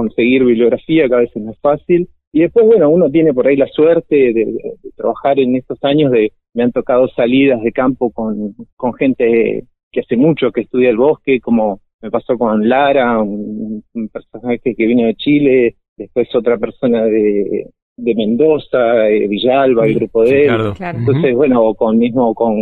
[0.00, 2.08] conseguir bibliografía, que a veces no es fácil.
[2.32, 5.78] Y después, bueno, uno tiene por ahí la suerte de, de- de trabajar en estos
[5.82, 10.60] años de, me han tocado salidas de campo con, con gente que hace mucho que
[10.62, 15.74] estudia el bosque, como me pasó con Lara, un, un personaje que vino de Chile,
[15.96, 20.72] después otra persona de, de Mendoza, eh, Villalba, el grupo de él.
[20.76, 20.98] Claro.
[20.98, 22.52] Entonces, bueno, o con mismo con,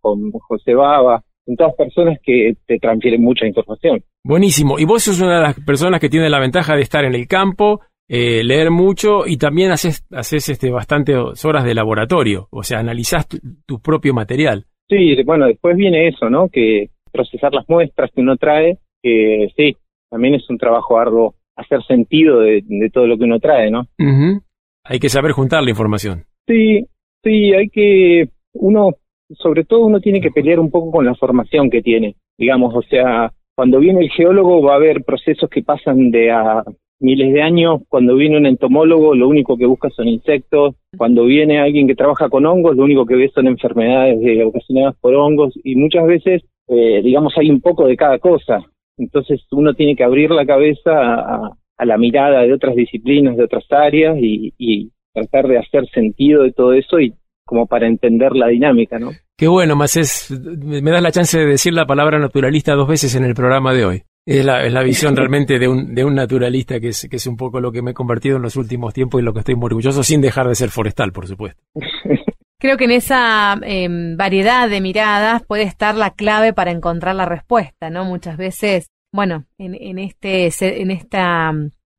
[0.00, 4.02] con José Baba, son todas personas que te transfieren mucha información.
[4.24, 4.78] Buenísimo.
[4.78, 7.26] Y vos sos una de las personas que tiene la ventaja de estar en el
[7.26, 12.48] campo, eh, leer mucho y también haces, haces este, bastantes horas de laboratorio.
[12.50, 14.64] O sea, analizás tu, tu propio material.
[14.88, 16.48] Sí, bueno, después viene eso, ¿no?
[16.48, 19.76] Que procesar las muestras que uno trae, que sí,
[20.10, 23.82] también es un trabajo arduo hacer sentido de, de todo lo que uno trae, ¿no?
[23.98, 24.42] Ujú.
[24.84, 26.24] Hay que saber juntar la información.
[26.46, 26.86] Sí,
[27.22, 28.90] sí, hay que, uno,
[29.30, 32.82] sobre todo uno tiene que pelear un poco con la formación que tiene, digamos, o
[32.82, 36.62] sea, cuando viene el geólogo va a haber procesos que pasan de a
[37.00, 41.60] miles de años, cuando viene un entomólogo lo único que busca son insectos, cuando viene
[41.60, 45.76] alguien que trabaja con hongos lo único que ve son enfermedades ocasionadas por hongos y
[45.76, 48.64] muchas veces, eh, digamos, hay un poco de cada cosa,
[48.96, 53.44] entonces uno tiene que abrir la cabeza a, a la mirada de otras disciplinas, de
[53.44, 57.14] otras áreas y, y tratar de hacer sentido de todo eso y
[57.44, 59.12] como para entender la dinámica, ¿no?
[59.36, 60.30] Qué bueno, Macés.
[60.30, 63.72] Me me das la chance de decir la palabra naturalista dos veces en el programa
[63.72, 64.02] de hoy.
[64.26, 67.26] Es la, es la visión realmente de un, de un naturalista que es, que es
[67.26, 69.54] un poco lo que me he convertido en los últimos tiempos y lo que estoy
[69.54, 71.62] muy orgulloso, sin dejar de ser forestal, por supuesto.
[72.58, 77.26] Creo que en esa em, variedad de miradas puede estar la clave para encontrar la
[77.26, 78.06] respuesta, ¿no?
[78.06, 80.48] Muchas veces, bueno, en, en este,
[80.80, 81.52] en esta,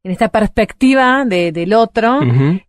[0.05, 2.19] en esta perspectiva de- del otro,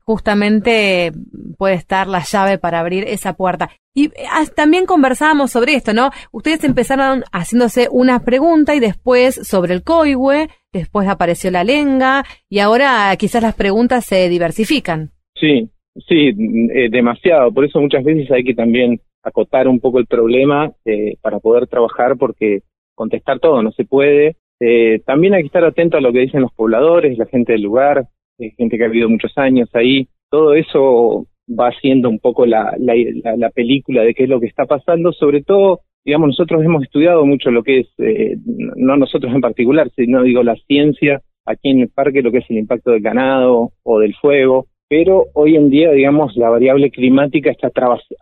[0.05, 1.13] justamente
[1.59, 3.69] puede estar la llave para abrir esa puerta.
[3.95, 6.11] Y ah, también conversábamos sobre esto, ¿no?
[6.33, 12.61] Ustedes empezaron haciéndose una pregunta y después sobre el coihue, después apareció la lenga y
[12.61, 15.11] ahora quizás las preguntas se diversifican.
[15.35, 15.69] Sí,
[16.09, 16.29] sí,
[16.75, 17.53] eh, demasiado.
[17.53, 21.67] Por eso muchas veces hay que también acotar un poco el problema eh, para poder
[21.67, 22.61] trabajar porque
[22.95, 24.37] contestar todo no se puede.
[24.61, 27.63] Eh, también hay que estar atento a lo que dicen los pobladores, la gente del
[27.63, 28.07] lugar,
[28.39, 30.09] eh, gente que ha vivido muchos años ahí.
[30.31, 34.41] Todo eso va haciendo un poco la, la, la, la película de qué es lo
[34.41, 35.13] que está pasando.
[35.13, 39.91] Sobre todo, digamos, nosotros hemos estudiado mucho lo que es, eh, no nosotros en particular,
[39.95, 43.71] sino digo la ciencia aquí en el parque, lo que es el impacto del ganado
[43.83, 47.71] o del fuego pero hoy en día, digamos, la variable climática está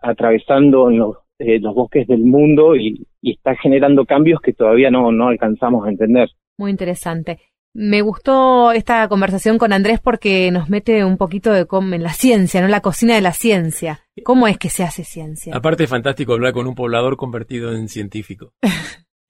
[0.01, 4.89] atravesando en los, eh, los bosques del mundo y, y está generando cambios que todavía
[4.91, 6.29] no, no alcanzamos a entender.
[6.57, 7.39] Muy interesante.
[7.73, 12.13] Me gustó esta conversación con Andrés porque nos mete un poquito de com- en la
[12.13, 12.69] ciencia, ¿no?
[12.69, 13.99] La cocina de la ciencia.
[14.23, 15.53] ¿Cómo es que se hace ciencia?
[15.53, 18.53] Aparte es fantástico hablar con un poblador convertido en científico.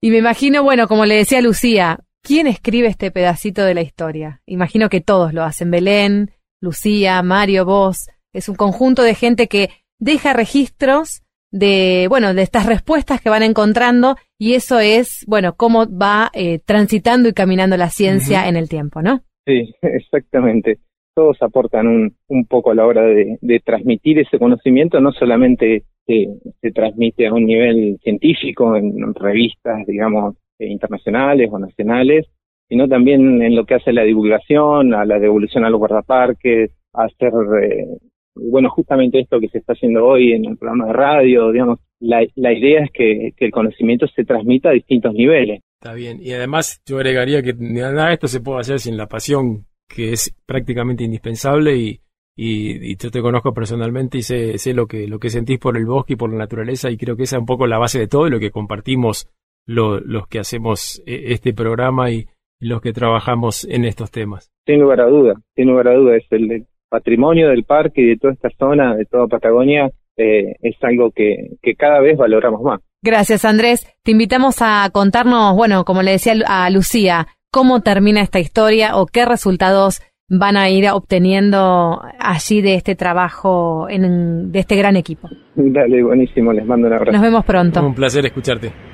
[0.00, 4.42] Y me imagino, bueno, como le decía Lucía, ¿quién escribe este pedacito de la historia?
[4.44, 5.70] Imagino que todos lo hacen.
[5.70, 6.30] Belén,
[6.60, 8.08] Lucía, Mario, vos.
[8.34, 9.70] Es un conjunto de gente que
[10.04, 15.86] deja registros de, bueno, de estas respuestas que van encontrando y eso es, bueno, cómo
[15.86, 19.20] va eh, transitando y caminando la ciencia en el tiempo, ¿no?
[19.46, 20.78] Sí, exactamente.
[21.14, 25.84] Todos aportan un, un poco a la hora de, de transmitir ese conocimiento, no solamente
[26.06, 26.26] se,
[26.60, 32.26] se transmite a un nivel científico en revistas, digamos, eh, internacionales o nacionales,
[32.68, 37.04] sino también en lo que hace la divulgación, a la devolución a los guardaparques, a
[37.04, 37.32] hacer,
[37.62, 37.86] eh,
[38.34, 42.24] bueno, justamente esto que se está haciendo hoy en el programa de radio, digamos, la,
[42.34, 45.60] la idea es que, que el conocimiento se transmita a distintos niveles.
[45.80, 46.18] Está bien.
[46.20, 50.12] Y además yo agregaría que nada de esto se puede hacer sin la pasión, que
[50.12, 52.00] es prácticamente indispensable y,
[52.36, 55.76] y, y yo te conozco personalmente y sé, sé lo que lo que sentís por
[55.76, 57.98] el bosque y por la naturaleza y creo que esa es un poco la base
[58.00, 59.28] de todo lo que compartimos
[59.66, 62.26] lo- los que hacemos eh, este programa y,
[62.60, 64.50] los que trabajamos en estos temas.
[64.66, 66.64] sin lugar a duda, sin lugar a duda, es el
[66.94, 71.56] patrimonio del parque y de toda esta zona, de toda Patagonia, eh, es algo que,
[71.60, 72.80] que cada vez valoramos más.
[73.02, 73.84] Gracias, Andrés.
[74.04, 79.06] Te invitamos a contarnos, bueno, como le decía a Lucía, cómo termina esta historia o
[79.06, 85.28] qué resultados van a ir obteniendo allí de este trabajo, en, de este gran equipo.
[85.56, 87.12] Dale, buenísimo, les mando un abrazo.
[87.12, 87.84] Nos vemos pronto.
[87.84, 88.93] Un placer escucharte.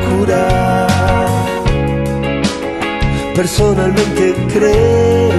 [3.35, 5.31] Personalmente creo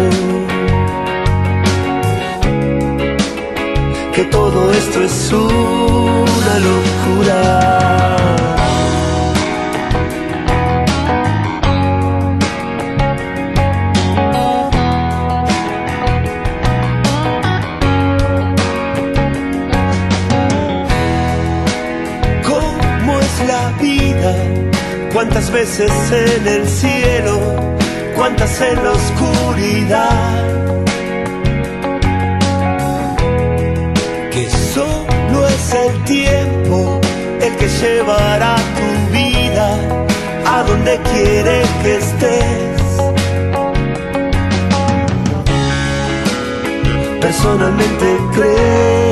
[4.13, 7.72] que todo esto es una locura.
[25.25, 27.39] ¿Cuántas veces en el cielo?
[28.17, 30.45] ¿Cuántas en la oscuridad?
[34.33, 37.01] que solo es el tiempo
[37.41, 39.77] el que llevará tu vida
[40.45, 42.83] a donde quiere que estés.
[47.21, 49.12] Personalmente creo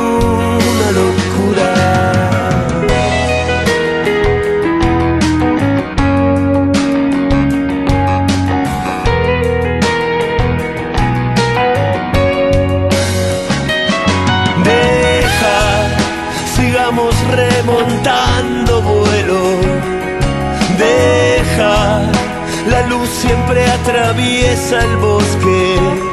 [24.69, 26.10] el bosque.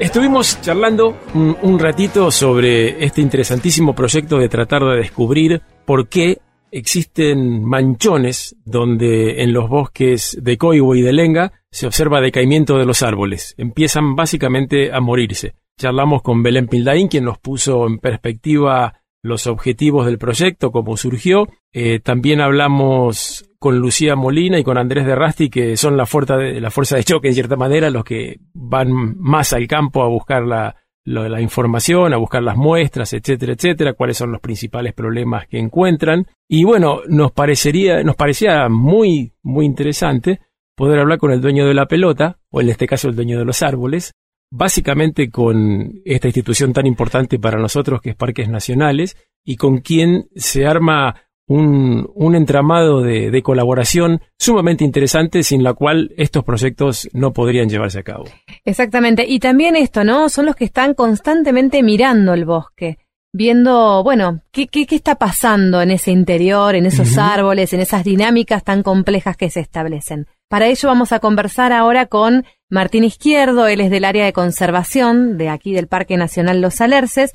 [0.00, 6.38] Estuvimos charlando un, ratito sobre este interesantísimo proyecto de tratar de descubrir por qué
[6.70, 12.86] existen manchones donde en los bosques de Coihue y de Lenga se observa decaimiento de
[12.86, 13.54] los árboles.
[13.58, 15.52] Empiezan básicamente a morirse.
[15.78, 21.48] Charlamos con Belén Pildaín, quien nos puso en perspectiva los objetivos del proyecto, cómo surgió.
[21.72, 26.36] Eh, también hablamos con Lucía Molina y con Andrés de Rasti, que son la fuerza,
[26.36, 30.08] de, la fuerza de choque, en cierta manera, los que van más al campo a
[30.08, 35.46] buscar la, la, información, a buscar las muestras, etcétera, etcétera, cuáles son los principales problemas
[35.46, 36.26] que encuentran.
[36.48, 40.40] Y bueno, nos parecería, nos parecía muy, muy interesante
[40.74, 43.44] poder hablar con el dueño de la pelota, o en este caso el dueño de
[43.44, 44.14] los árboles,
[44.50, 50.28] básicamente con esta institución tan importante para nosotros que es Parques Nacionales y con quien
[50.34, 51.14] se arma
[51.46, 57.68] un, un entramado de, de, colaboración sumamente interesante sin la cual estos proyectos no podrían
[57.68, 58.24] llevarse a cabo.
[58.64, 59.24] Exactamente.
[59.26, 60.28] Y también esto, ¿no?
[60.28, 62.98] Son los que están constantemente mirando el bosque,
[63.32, 67.32] viendo, bueno, qué, qué, qué está pasando en ese interior, en esos uh -huh.
[67.34, 70.26] árboles, en esas dinámicas tan complejas que se establecen.
[70.48, 75.38] Para ello vamos a conversar ahora con Martín Izquierdo, él es del área de conservación
[75.38, 77.32] de aquí del Parque Nacional Los Alerces,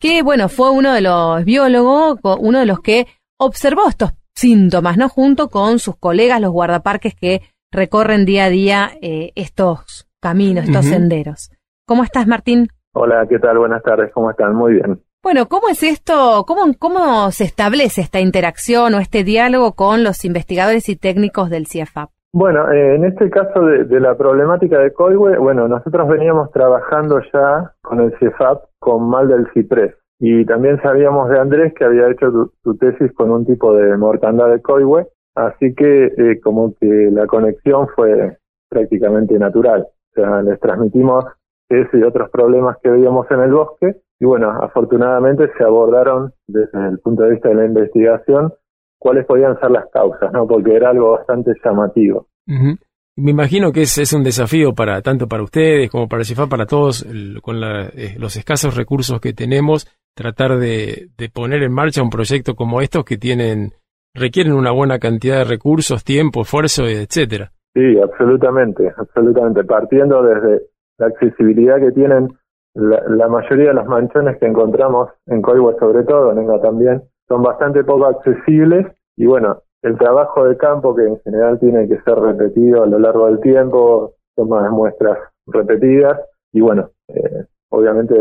[0.00, 3.06] que bueno, fue uno de los biólogos, uno de los que
[3.38, 5.08] observó estos síntomas, ¿no?
[5.08, 7.40] Junto con sus colegas, los guardaparques que
[7.72, 10.92] recorren día a día eh, estos caminos, estos uh -huh.
[10.92, 11.50] senderos.
[11.86, 12.68] ¿Cómo estás, Martín?
[12.94, 13.58] Hola, ¿qué tal?
[13.58, 14.54] Buenas tardes, ¿cómo están?
[14.54, 15.00] Muy bien.
[15.26, 16.44] Bueno, ¿cómo es esto?
[16.46, 21.66] ¿Cómo, ¿Cómo se establece esta interacción o este diálogo con los investigadores y técnicos del
[21.66, 22.10] CIEFAP?
[22.32, 27.72] Bueno, eh, en este caso de, la problemática de Coihue, bueno, nosotros veníamos trabajando ya
[27.82, 32.52] con el CIEFAP con mal del ciprés y también sabíamos de Andrés que había hecho
[32.62, 37.26] su tesis con un tipo de mortandad de Coihue, así que eh, como que la
[37.26, 38.36] conexión fue
[38.70, 39.88] prácticamente natural.
[39.88, 41.24] O sea, les transmitimos
[41.68, 46.88] ese y otros problemas que veíamos en el bosque y bueno, afortunadamente se abordaron desde
[46.88, 48.52] el punto de vista de la investigación
[48.98, 50.46] cuáles podían ser las causas, ¿no?
[50.46, 52.26] Porque era algo bastante llamativo.
[52.46, 56.66] Me imagino que es, es, un desafío para tanto para ustedes como para CIFA, para
[56.66, 57.06] todos,
[57.42, 62.54] con eh, los escasos recursos que tenemos, tratar de, de, poner en marcha un proyecto
[62.54, 63.72] como estos que tienen
[64.14, 67.52] requieren una buena cantidad de recursos, tiempo, esfuerzo, etcétera.
[67.74, 69.64] Sí, absolutamente, absolutamente.
[69.64, 70.62] Partiendo desde
[70.98, 72.28] la accesibilidad que tienen
[72.76, 77.42] la, mayoría de los manchones que encontramos en Coihue sobre todo, en Enga también, son
[77.42, 82.18] bastante poco accesibles y bueno, el trabajo de campo que en general tiene que ser
[82.18, 86.20] repetido a lo largo del tiempo, toma muestras repetidas
[86.52, 88.14] y bueno, eh, obviamente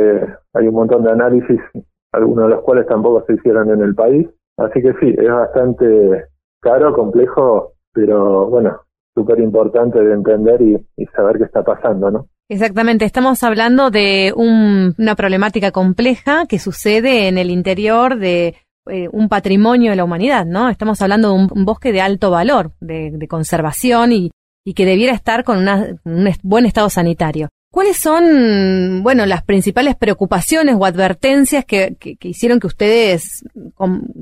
[0.54, 1.60] hay un montón de análisis,
[2.14, 4.28] algunos de los cuales tampoco se hicieron en el país,
[4.58, 6.28] así que sí, es bastante
[6.62, 8.80] caro, complejo, pero bueno,
[9.14, 12.28] súper importante de entender y, y saber qué está pasando, ¿no?
[12.48, 18.56] Exactamente, estamos hablando de una problemática compleja que sucede en el interior de
[18.88, 20.70] eh, un patrimonio de la humanidad, ¿no?
[20.70, 24.32] Estamos hablando de un, bosque de alto valor, de, conservación y,
[24.76, 27.50] que debiera estar con un buen estado sanitario.
[27.72, 33.44] ¿Cuáles son, bueno, las principales preocupaciones o advertencias que, hicieron que ustedes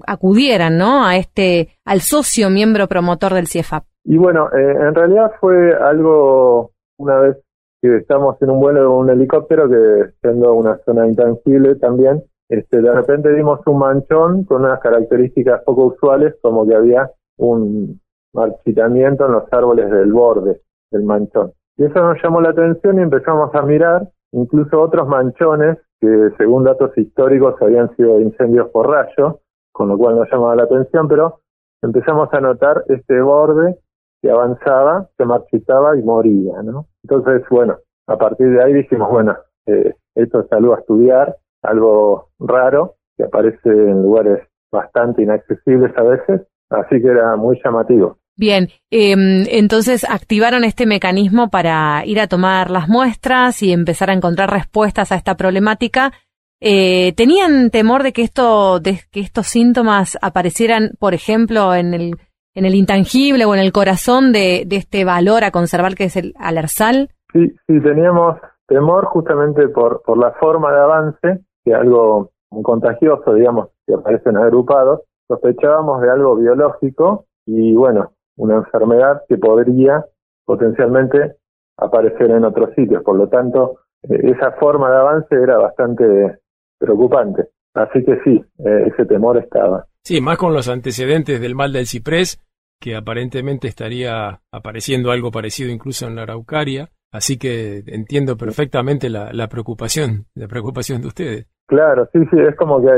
[0.08, 1.06] acudieran, ¿no?
[1.06, 3.84] A este, al socio miembro promotor del CIEFAP.
[4.06, 7.38] Y bueno, eh, en realidad fue algo, una vez
[7.84, 12.82] que estamos en un vuelo de un helicóptero que siendo una zona intangible también, este,
[12.82, 18.00] de repente dimos un manchón con unas características poco usuales, como que había un
[18.34, 20.62] marchitamiento en los árboles del borde
[20.92, 21.52] del manchón.
[21.76, 26.64] Y eso nos llamó la atención y empezamos a mirar incluso otros manchones que según
[26.64, 29.42] datos históricos habían sido incendios por rayo,
[29.74, 31.42] con lo cual nos llamaba la atención, pero
[31.82, 33.76] empezamos a notar este borde
[34.24, 36.88] que avanzaba, se marchitaba y moría, ¿no?
[37.04, 42.30] Entonces, bueno, a partir de ahí dijimos, bueno, eh, esto es algo a estudiar, algo
[42.40, 48.18] raro, que aparece en lugares bastante inaccesibles a veces, así que era muy llamativo.
[48.38, 54.14] Bien, em, entonces activaron este mecanismo para ir a tomar las muestras y empezar a
[54.14, 56.14] encontrar respuestas a esta problemática.
[56.62, 62.16] Eh, ¿Tenían temor de que esto, de que estos síntomas aparecieran, por ejemplo, en el
[62.56, 66.34] en el intangible o en el corazón de, este valor a conservar que es el
[66.38, 67.10] alersal?
[67.32, 68.38] Sí, sí, teníamos
[68.68, 72.32] temor justamente por, por la forma de avance, que algo
[72.62, 80.06] contagioso, digamos, que aparecen agrupados, sospechábamos de algo biológico y bueno, una enfermedad que podría
[80.46, 81.36] potencialmente
[81.78, 83.04] aparecer en otros sitios.
[83.04, 86.40] Por lo tanto, eh, esa forma de avance era bastante
[86.78, 87.50] preocupante.
[87.74, 89.86] Así que sí, eh, ese temor estaba.
[90.06, 92.40] Sí, más con los antecedentes del mal del ciprés,
[92.82, 96.90] que aparentemente estaría apareciendo algo parecido incluso en la araucaria.
[97.14, 101.48] Así que entiendo perfectamente la, la preocupación, la preocupación de ustedes.
[101.68, 102.90] Claro, sí, sí, es como que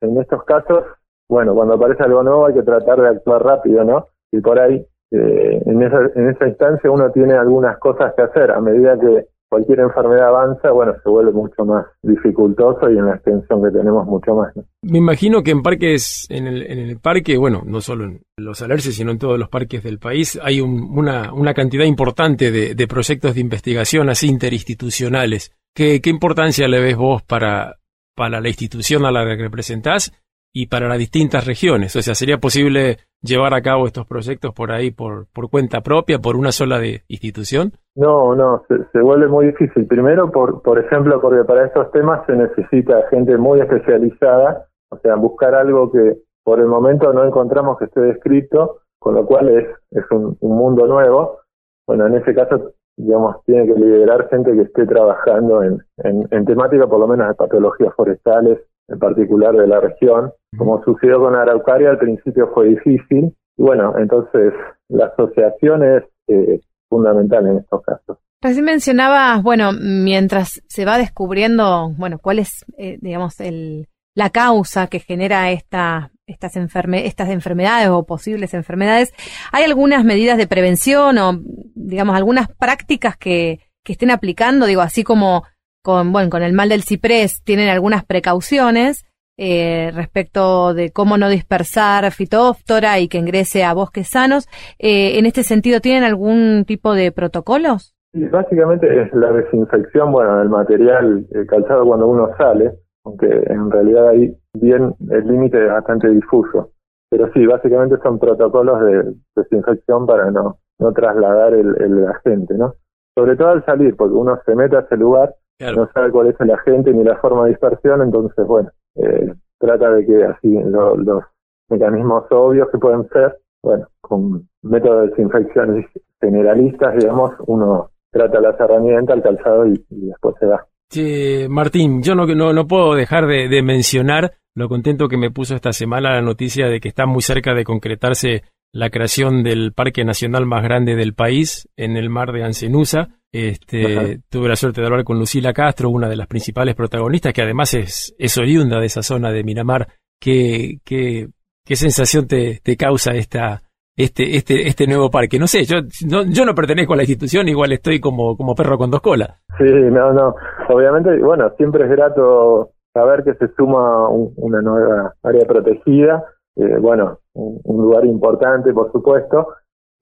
[0.00, 0.84] en estos casos,
[1.28, 4.06] bueno, cuando aparece algo nuevo hay que tratar de actuar rápido, ¿no?
[4.32, 8.52] Y por ahí, eh, en, esa, en esa instancia uno tiene algunas cosas que hacer.
[8.52, 13.14] A medida que cualquier enfermedad avanza, bueno, se vuelve mucho más dificultoso y en la
[13.14, 14.52] extensión que tenemos mucho más.
[14.82, 18.60] Me imagino que en parques, en el, en el parque, bueno, no solo en los
[18.62, 23.36] alerces, sino en todos los parques del país, hay una, una cantidad importante de, proyectos
[23.36, 25.52] de investigación así interinstitucionales.
[25.72, 27.76] ¿Qué, ¿Qué importancia le ves vos para,
[28.16, 30.12] para la institución a la que representás
[30.52, 31.94] y para las distintas regiones?
[31.94, 36.18] O sea, ¿sería posible llevar a cabo estos proyectos por ahí por, por cuenta propia,
[36.18, 37.72] por una sola de institución?
[37.96, 39.86] No, no, se, vuelve muy difícil.
[39.86, 45.14] Primero, por, por ejemplo, porque para estos temas se necesita gente muy especializada, o sea,
[45.16, 49.68] buscar algo que por el momento no encontramos que esté descrito, con lo cual es,
[49.90, 51.38] es un, mundo nuevo.
[51.86, 56.44] Bueno, en ese caso, digamos, tiene que liderar gente que esté trabajando en, en, en
[56.44, 58.58] temática, por lo menos de patologías forestales,
[58.88, 60.32] en particular de la región.
[60.56, 63.34] Como sucedió con Araucaria, al principio fue difícil.
[63.56, 64.52] Y bueno, entonces
[64.88, 68.18] la asociación es eh, fundamental en estos casos.
[68.42, 74.86] Recién mencionabas, bueno, mientras se va descubriendo, bueno, cuál es, eh, digamos, el, la causa
[74.88, 79.14] que genera esta, estas, estas enfermedades o posibles enfermedades,
[79.50, 81.40] ¿hay algunas medidas de prevención o,
[81.74, 84.66] digamos, algunas prácticas que, que estén aplicando?
[84.66, 85.44] Digo, así como
[85.84, 89.04] con, bueno, con el mal del ciprés tienen algunas precauciones.
[89.36, 94.46] eh, respecto de cómo no dispersar fitóftora y que ingrese a bosques sanos.
[94.78, 97.94] Eh, en este sentido, ¿tienen algún tipo de protocolos?
[98.12, 102.74] Sí, básicamente es la desinfección, bueno, del material eh, calzado cuando uno sale,
[103.04, 106.70] aunque en realidad ahí bien el límite es bastante difuso.
[107.10, 112.74] Pero sí, básicamente son protocolos de desinfección para no, no trasladar el, el agente, ¿no?
[113.16, 116.40] Sobre todo al salir, porque uno se mete a ese lugar, no sabe cuál es
[116.40, 121.24] el agente ni la forma de dispersión, entonces, bueno, eh, trata de que así los
[121.68, 125.86] mecanismos obvios que pueden ser, bueno, con métodos de desinfección
[126.20, 130.66] generalistas, digamos, uno trata las herramientas, el calzado y, después se va.
[130.90, 135.30] Che, Martín, yo no, no, no puedo dejar de, de mencionar lo contento que me
[135.30, 138.42] puso esta semana la noticia de que está muy cerca de concretarse
[138.72, 143.08] la creación del parque nacional más grande del país en el mar de Ancenusa.
[143.34, 147.42] Este, tuve la suerte de hablar con Lucila Castro, una de las principales protagonistas, que
[147.42, 149.88] además es, es oriunda de esa zona de Miramar.
[150.20, 151.26] ¿Qué, qué,
[151.66, 153.60] qué sensación te, te causa esta,
[153.96, 155.40] este, este, este nuevo parque?
[155.40, 155.78] No sé, yo
[156.08, 159.42] no, yo no pertenezco a la institución, igual estoy como, como perro con dos colas.
[159.58, 160.36] Sí, no, no.
[160.68, 166.22] Obviamente, bueno, siempre es grato saber que se suma una nueva área protegida,
[166.54, 169.48] eh, bueno, un, lugar importante, por supuesto,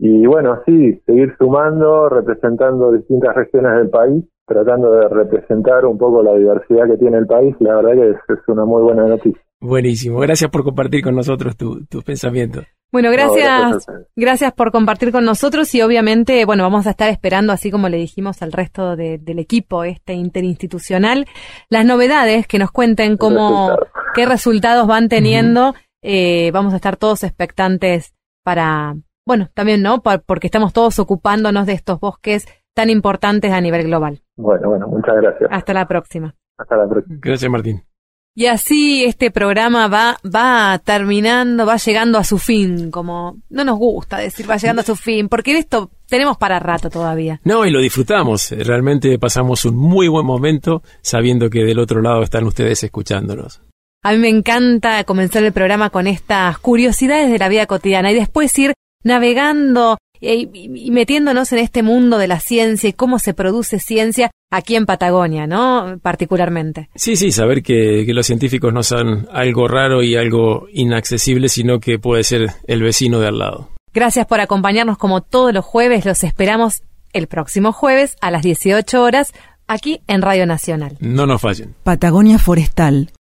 [0.05, 6.24] y bueno, sí, seguir sumando, representando distintas regiones del país, tratando de representar un poco
[6.24, 9.40] la diversidad que tiene el país, la verdad que es, una muy buena noticia.
[9.61, 12.64] Buenísimo, gracias por compartir con nosotros tus pensamientos.
[12.90, 13.86] Bueno, gracias,
[14.16, 17.98] gracias, por compartir con nosotros y obviamente, bueno, vamos a estar esperando, así como le
[17.98, 21.26] dijimos al resto del equipo este interinstitucional,
[21.70, 23.78] las novedades que nos cuenten cómo,
[24.16, 25.76] qué resultados van teniendo.
[26.03, 28.96] Eh, vamos a estar todos expectantes para,
[29.26, 30.02] bueno, también, ¿no?
[30.02, 34.22] porque estamos todos ocupándonos de estos bosques tan importantes a nivel global.
[34.36, 35.48] Bueno, bueno, muchas gracias.
[35.52, 36.34] Hasta la próxima.
[36.58, 37.18] Hasta la próxima.
[37.20, 37.82] Gracias, Martín.
[38.34, 43.78] Y así este programa va, va terminando, va llegando a su fin, como no nos
[43.78, 47.42] gusta decir va llegando a su fin, porque esto tenemos para rato todavía.
[47.44, 52.22] No, y lo disfrutamos, realmente pasamos un muy buen momento sabiendo que del otro lado
[52.22, 53.60] están ustedes escuchándonos.
[54.02, 58.14] A mí me encanta comenzar el programa con estas curiosidades de la vida cotidiana y
[58.14, 58.72] después ir
[59.03, 64.76] navegando y, metiéndonos en este mundo de la ciencia y cómo se produce ciencia aquí
[64.76, 65.98] en Patagonia, ¿no?
[66.00, 66.88] Particularmente.
[66.94, 71.80] Sí, sí, saber que, que los científicos no son algo raro y algo inaccesible, sino
[71.80, 73.68] que puede ser el vecino de al lado.
[73.92, 76.05] Gracias por acompañarnos como todos los jueves.
[76.05, 76.82] Los esperamos
[77.12, 79.32] el próximo jueves a las 18 horas
[79.66, 80.96] aquí en Radio Nacional.
[81.00, 81.74] No nos fallen.
[81.82, 83.11] Patagonia Forestal